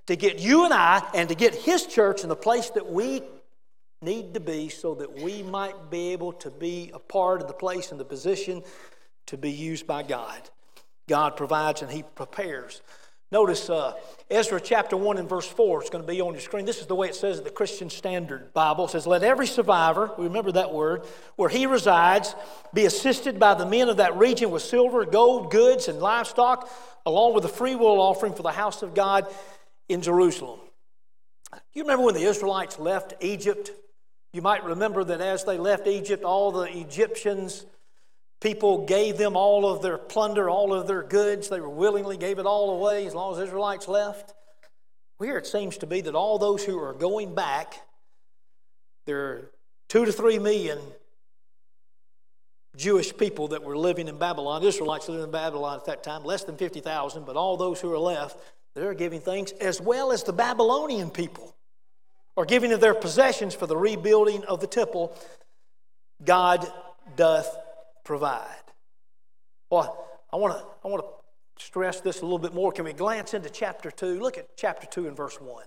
[0.07, 3.23] to get you and I and to get his church in the place that we
[4.07, 7.53] need to be so that we might be able to be a part of the
[7.53, 8.63] place and the position
[9.27, 10.49] to be used by God.
[11.09, 12.81] God provides and He prepares.
[13.33, 13.95] Notice uh,
[14.31, 15.81] Ezra chapter 1 and verse 4.
[15.81, 16.65] It's going to be on your screen.
[16.65, 18.85] This is the way it says in the Christian Standard Bible.
[18.85, 21.03] It says, Let every survivor, we remember that word,
[21.35, 22.37] where he resides,
[22.73, 26.71] be assisted by the men of that region with silver, gold, goods, and livestock,
[27.05, 29.27] along with a free will offering for the house of God
[29.89, 30.61] in Jerusalem.
[31.73, 33.73] You remember when the Israelites left Egypt?
[34.37, 37.67] You might remember that as they left Egypt, all the Egyptians
[38.41, 41.49] People gave them all of their plunder, all of their goods.
[41.49, 44.35] They were willingly gave it all away as long as Israelites left.
[45.19, 47.81] Here it seems to be that all those who are going back,
[49.07, 49.51] there are
[49.89, 50.79] two to three million
[52.77, 56.45] Jewish people that were living in Babylon, Israelites living in Babylon at that time, less
[56.45, 58.39] than 50,000, but all those who are left,
[58.75, 61.56] they're giving things, as well as the Babylonian people
[62.37, 65.17] are giving of their possessions for the rebuilding of the temple.
[66.25, 66.67] God
[67.17, 67.57] doth
[68.05, 68.47] provide.
[69.71, 72.73] Well, I want to I want to stress this a little bit more.
[72.73, 74.21] Can we glance into chapter 2?
[74.21, 75.65] Look at chapter 2 and verse 1.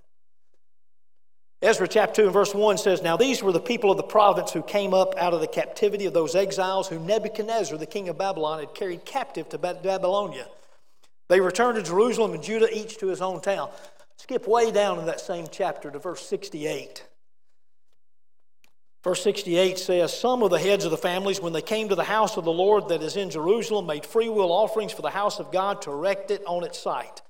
[1.61, 4.51] Ezra chapter 2 and verse 1 says, Now these were the people of the province
[4.51, 8.17] who came up out of the captivity of those exiles whom Nebuchadnezzar, the king of
[8.17, 10.47] Babylon, had carried captive to Babylonia.
[11.27, 13.69] They returned to Jerusalem and Judah, each to his own town.
[14.19, 17.05] Skip way down in that same chapter to verse 68.
[19.01, 22.03] Verse 68 says, Some of the heads of the families, when they came to the
[22.03, 25.53] house of the Lord that is in Jerusalem, made freewill offerings for the house of
[25.53, 27.21] God to erect it on its site.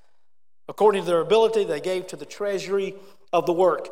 [0.68, 2.96] According to their ability, they gave to the treasury
[3.32, 3.90] of the work.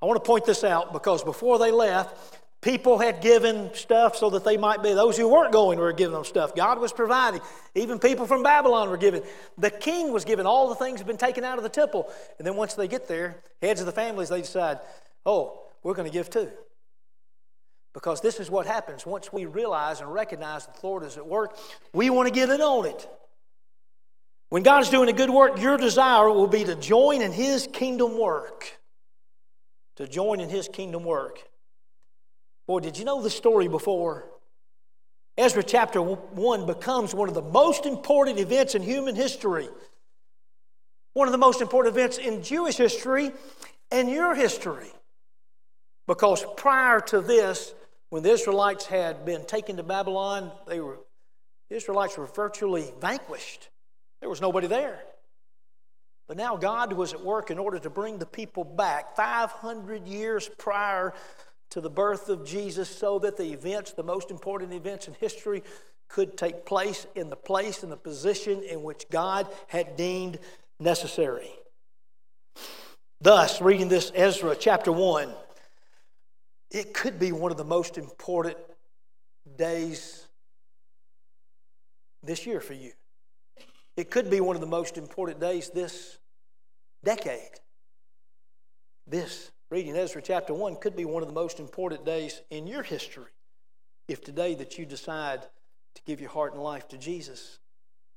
[0.00, 4.30] I want to point this out because before they left, people had given stuff so
[4.30, 4.92] that they might be.
[4.92, 6.54] Those who weren't going were giving them stuff.
[6.54, 7.40] God was providing.
[7.74, 9.22] Even people from Babylon were giving.
[9.56, 12.10] The king was giving all the things had been taken out of the temple.
[12.38, 14.80] And then once they get there, heads of the families, they decide,
[15.24, 16.50] oh, we're going to give too.
[17.94, 21.26] Because this is what happens once we realize and recognize that the Lord is at
[21.26, 21.56] work,
[21.92, 23.08] we want to get in on it.
[24.50, 28.18] When God's doing a good work, your desire will be to join in His kingdom
[28.18, 28.78] work.
[29.96, 31.42] To join in His kingdom work.
[32.68, 34.28] Boy, did you know the story before?
[35.38, 39.68] Ezra chapter 1 becomes one of the most important events in human history.
[41.14, 43.32] One of the most important events in Jewish history
[43.90, 44.90] and your history.
[46.06, 47.72] Because prior to this,
[48.10, 50.98] when the Israelites had been taken to Babylon, they were,
[51.70, 53.70] the Israelites were virtually vanquished.
[54.20, 55.00] There was nobody there.
[56.26, 60.50] But now God was at work in order to bring the people back 500 years
[60.58, 61.14] prior
[61.70, 65.62] to the birth of Jesus so that the events, the most important events in history,
[66.08, 70.38] could take place in the place and the position in which God had deemed
[70.80, 71.50] necessary.
[73.20, 75.32] Thus, reading this Ezra chapter 1,
[76.70, 78.56] it could be one of the most important
[79.56, 80.26] days
[82.22, 82.92] this year for you.
[83.96, 86.18] It could be one of the most important days this
[87.04, 87.50] decade.
[89.06, 92.82] This, reading Ezra chapter 1, could be one of the most important days in your
[92.82, 93.30] history
[94.08, 95.42] if today that you decide
[95.94, 97.58] to give your heart and life to Jesus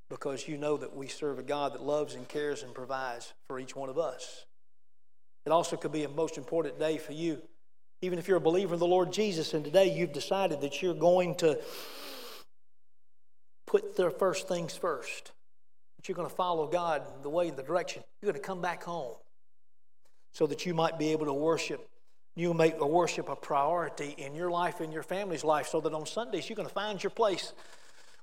[0.10, 3.60] because you know that we serve a God that loves and cares and provides for
[3.60, 4.46] each one of us.
[5.46, 7.42] It also could be a most important day for you
[8.02, 10.94] even if you're a believer in the Lord Jesus and today you've decided that you're
[10.94, 11.60] going to
[13.68, 15.32] put the first things first,
[15.98, 18.62] that you're going to follow God the way, and the direction, you're going to come
[18.62, 19.16] back home
[20.32, 21.88] so that you might be able to worship.
[22.36, 25.94] You make a worship a priority in your life and your family's life so that
[25.94, 27.54] on Sundays you're going to find your place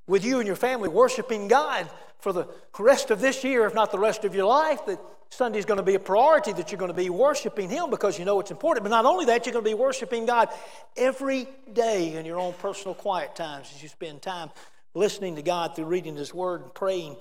[0.07, 1.89] with you and your family worshiping God
[2.19, 2.47] for the
[2.79, 4.99] rest of this year, if not the rest of your life, that
[5.31, 8.19] Sunday is going to be a priority, that you're going to be worshiping Him because
[8.19, 8.83] you know it's important.
[8.83, 10.49] But not only that, you're going to be worshiping God
[10.97, 14.51] every day in your own personal quiet times as you spend time
[14.95, 17.17] listening to God through reading His Word and praying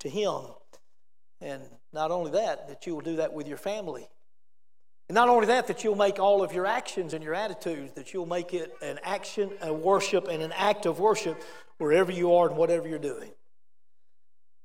[0.00, 0.42] to Him.
[1.40, 1.62] And
[1.92, 4.06] not only that, that you will do that with your family.
[5.08, 8.12] And not only that, that you'll make all of your actions and your attitudes, that
[8.12, 11.40] you'll make it an action, a worship, and an act of worship
[11.78, 13.30] wherever you are and whatever you're doing.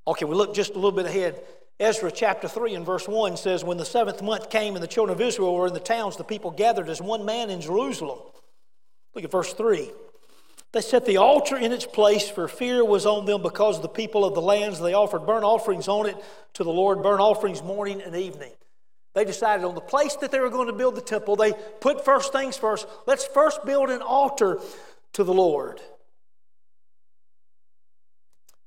[0.07, 1.39] Okay, we look just a little bit ahead.
[1.79, 5.15] Ezra chapter 3 and verse 1 says, When the seventh month came and the children
[5.15, 8.19] of Israel were in the towns, the people gathered as one man in Jerusalem.
[9.13, 9.91] Look at verse 3.
[10.73, 13.89] They set the altar in its place, for fear was on them because of the
[13.89, 14.79] people of the lands.
[14.79, 16.15] They offered burnt offerings on it
[16.53, 18.51] to the Lord, burnt offerings morning and evening.
[19.13, 22.05] They decided on the place that they were going to build the temple, they put
[22.05, 22.87] first things first.
[23.05, 24.59] Let's first build an altar
[25.13, 25.81] to the Lord.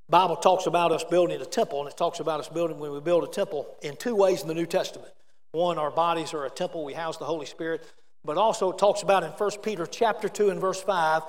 [0.08, 3.00] Bible talks about us building a temple, and it talks about us building when we
[3.00, 5.10] build a temple in two ways in the New Testament.
[5.52, 7.90] One, our bodies are a temple, we house the Holy Spirit,
[8.24, 11.22] but also it talks about in 1 Peter chapter 2 and verse 5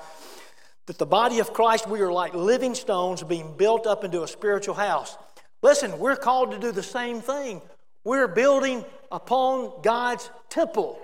[0.86, 4.28] that the body of Christ, we are like living stones being built up into a
[4.28, 5.16] spiritual house.
[5.62, 7.60] Listen, we're called to do the same thing.
[8.06, 10.96] We're building upon God's temple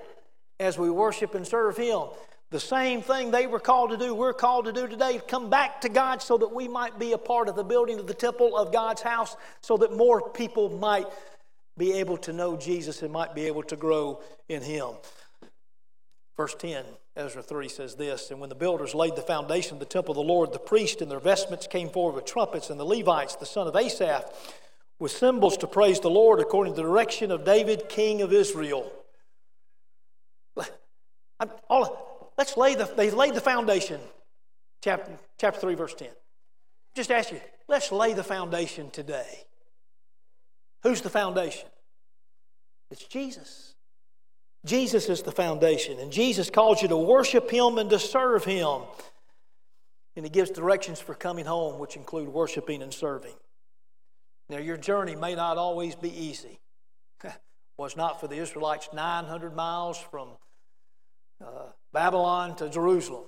[0.61, 2.03] as we worship and serve Him.
[2.51, 5.21] The same thing they were called to do, we're called to do today.
[5.27, 8.07] Come back to God so that we might be a part of the building of
[8.07, 11.09] the temple of God's house, so that more people might
[11.77, 14.91] be able to know Jesus and might be able to grow in Him.
[16.37, 16.85] Verse 10,
[17.17, 20.25] Ezra 3 says this And when the builders laid the foundation of the temple of
[20.25, 23.45] the Lord, the priests in their vestments came forward with trumpets, and the Levites, the
[23.45, 24.23] son of Asaph,
[25.03, 28.91] with cymbals to praise the Lord according to the direction of David, king of Israel.
[31.69, 34.01] All, let's lay the, they laid the foundation.
[34.81, 36.07] Chapter, chapter 3, verse 10.
[36.95, 39.41] Just ask you, let's lay the foundation today.
[40.85, 41.67] Who's the foundation?
[42.93, 43.75] It's Jesus.
[44.65, 48.83] Jesus is the foundation, and Jesus calls you to worship Him and to serve Him.
[50.15, 53.35] And He gives directions for coming home, which include worshiping and serving.
[54.53, 56.61] Now, your journey may not always be easy.
[57.79, 60.29] Was not for the Israelites 900 miles from
[61.43, 63.25] uh, Babylon to Jerusalem.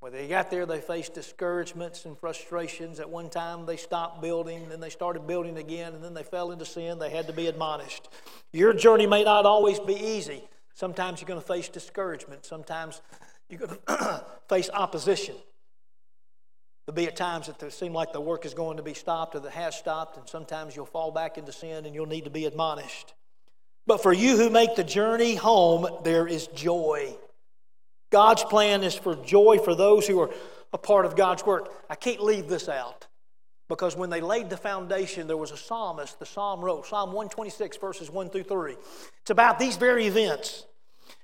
[0.00, 3.00] When they got there, they faced discouragements and frustrations.
[3.00, 6.52] At one time, they stopped building, then they started building again, and then they fell
[6.52, 6.98] into sin.
[6.98, 8.08] They had to be admonished.
[8.54, 10.42] Your journey may not always be easy.
[10.72, 12.46] Sometimes you're going to face discouragement.
[12.46, 13.02] Sometimes
[13.50, 15.34] you're going to face opposition.
[16.86, 19.34] There'll be at times that it seem like the work is going to be stopped
[19.34, 22.30] or that has stopped, and sometimes you'll fall back into sin and you'll need to
[22.30, 23.14] be admonished.
[23.86, 27.16] But for you who make the journey home, there is joy.
[28.10, 30.30] God's plan is for joy for those who are
[30.72, 31.72] a part of God's work.
[31.88, 33.06] I can't leave this out
[33.68, 37.76] because when they laid the foundation, there was a psalmist, the psalm wrote, Psalm 126,
[37.78, 38.76] verses 1 through 3.
[39.22, 40.66] It's about these very events.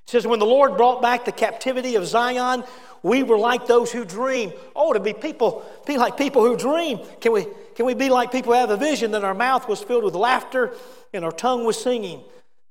[0.09, 2.64] It says, When the Lord brought back the captivity of Zion,
[3.02, 4.54] we were like those who dream.
[4.74, 7.00] Oh, to be people, be like people who dream.
[7.20, 9.82] Can we, can we be like people who have a vision that our mouth was
[9.82, 10.72] filled with laughter
[11.12, 12.22] and our tongue was singing?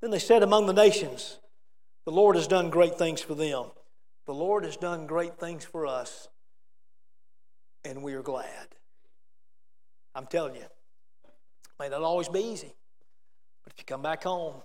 [0.02, 1.38] Then they said among the nations,
[2.06, 3.66] The Lord has done great things for them.
[4.26, 6.30] The Lord has done great things for us,
[7.86, 8.68] and we are glad.
[10.16, 10.66] I'm telling you,
[11.80, 12.74] may not always be easy,
[13.64, 14.56] but if you come back home,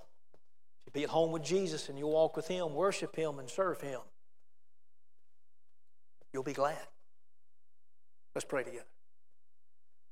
[0.93, 4.01] be at home with Jesus and you'll walk with Him, worship Him, and serve Him,
[6.33, 6.79] you'll be glad.
[8.35, 8.87] Let's pray together.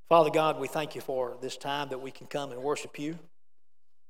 [0.08, 3.18] Father God, we thank you for this time that we can come and worship you.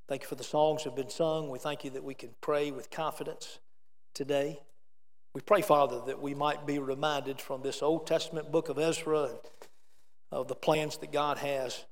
[0.09, 1.49] Thank you for the songs that have been sung.
[1.49, 3.59] We thank you that we can pray with confidence
[4.13, 4.59] today.
[5.33, 9.29] We pray, Father, that we might be reminded from this Old Testament book of Ezra
[10.31, 11.85] of the plans that God has.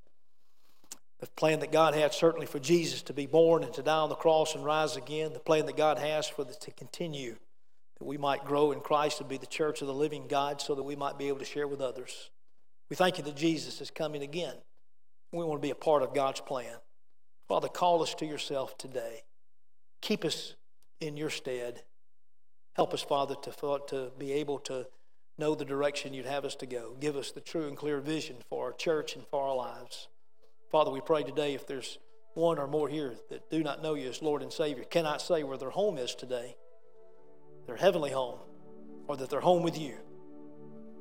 [1.20, 4.10] The plan that God had certainly for Jesus to be born and to die on
[4.10, 5.34] the cross and rise again.
[5.34, 7.36] The plan that God has for this to continue,
[7.98, 10.76] that we might grow in Christ and be the church of the living God so
[10.76, 12.30] that we might be able to share with others.
[12.90, 14.56] We thank you that Jesus is coming again.
[15.32, 16.76] We want to be a part of God's plan.
[17.48, 19.24] Father, call us to yourself today.
[20.02, 20.56] Keep us
[21.02, 21.84] in your stead.
[22.74, 24.88] Help us, Father, to, to be able to
[25.38, 26.96] know the direction you'd have us to go.
[27.00, 30.08] Give us the true and clear vision for our church and for our lives.
[30.70, 31.98] Father, we pray today if there's
[32.36, 35.44] one or more here that do not know you as Lord and Savior, cannot say
[35.44, 36.56] where their home is today,
[37.66, 38.40] their heavenly home,
[39.08, 39.96] or that they're home with you.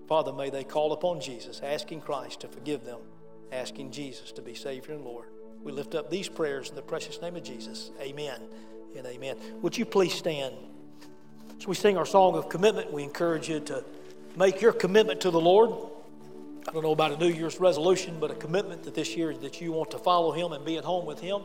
[0.08, 3.00] Father, may they call upon Jesus, asking Christ to forgive them,
[3.52, 5.28] asking Jesus to be Savior and Lord.
[5.62, 7.90] We lift up these prayers in the precious name of Jesus.
[8.00, 8.40] Amen
[8.96, 9.36] and amen.
[9.60, 10.54] Would you please stand?
[11.58, 13.84] So we sing our song of commitment, we encourage you to
[14.34, 15.90] make your commitment to the Lord.
[16.68, 19.58] I don't know about a New Year's resolution, but a commitment that this year that
[19.58, 21.44] you want to follow Him and be at home with Him.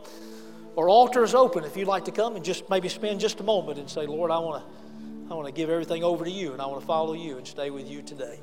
[0.76, 3.42] Our altar is open if you'd like to come and just maybe spend just a
[3.42, 6.52] moment and say, Lord, I want to, I want to give everything over to you
[6.52, 8.38] and I want to follow you and stay with you today.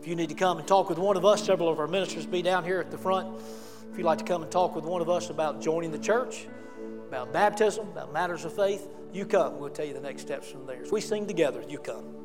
[0.00, 2.24] If you need to come and talk with one of us, several of our ministers
[2.24, 3.38] be down here at the front.
[3.92, 6.46] If you'd like to come and talk with one of us about joining the church,
[7.08, 9.58] about baptism, about matters of faith, you come.
[9.58, 10.82] We'll tell you the next steps from there.
[10.82, 12.23] As we sing together, you come.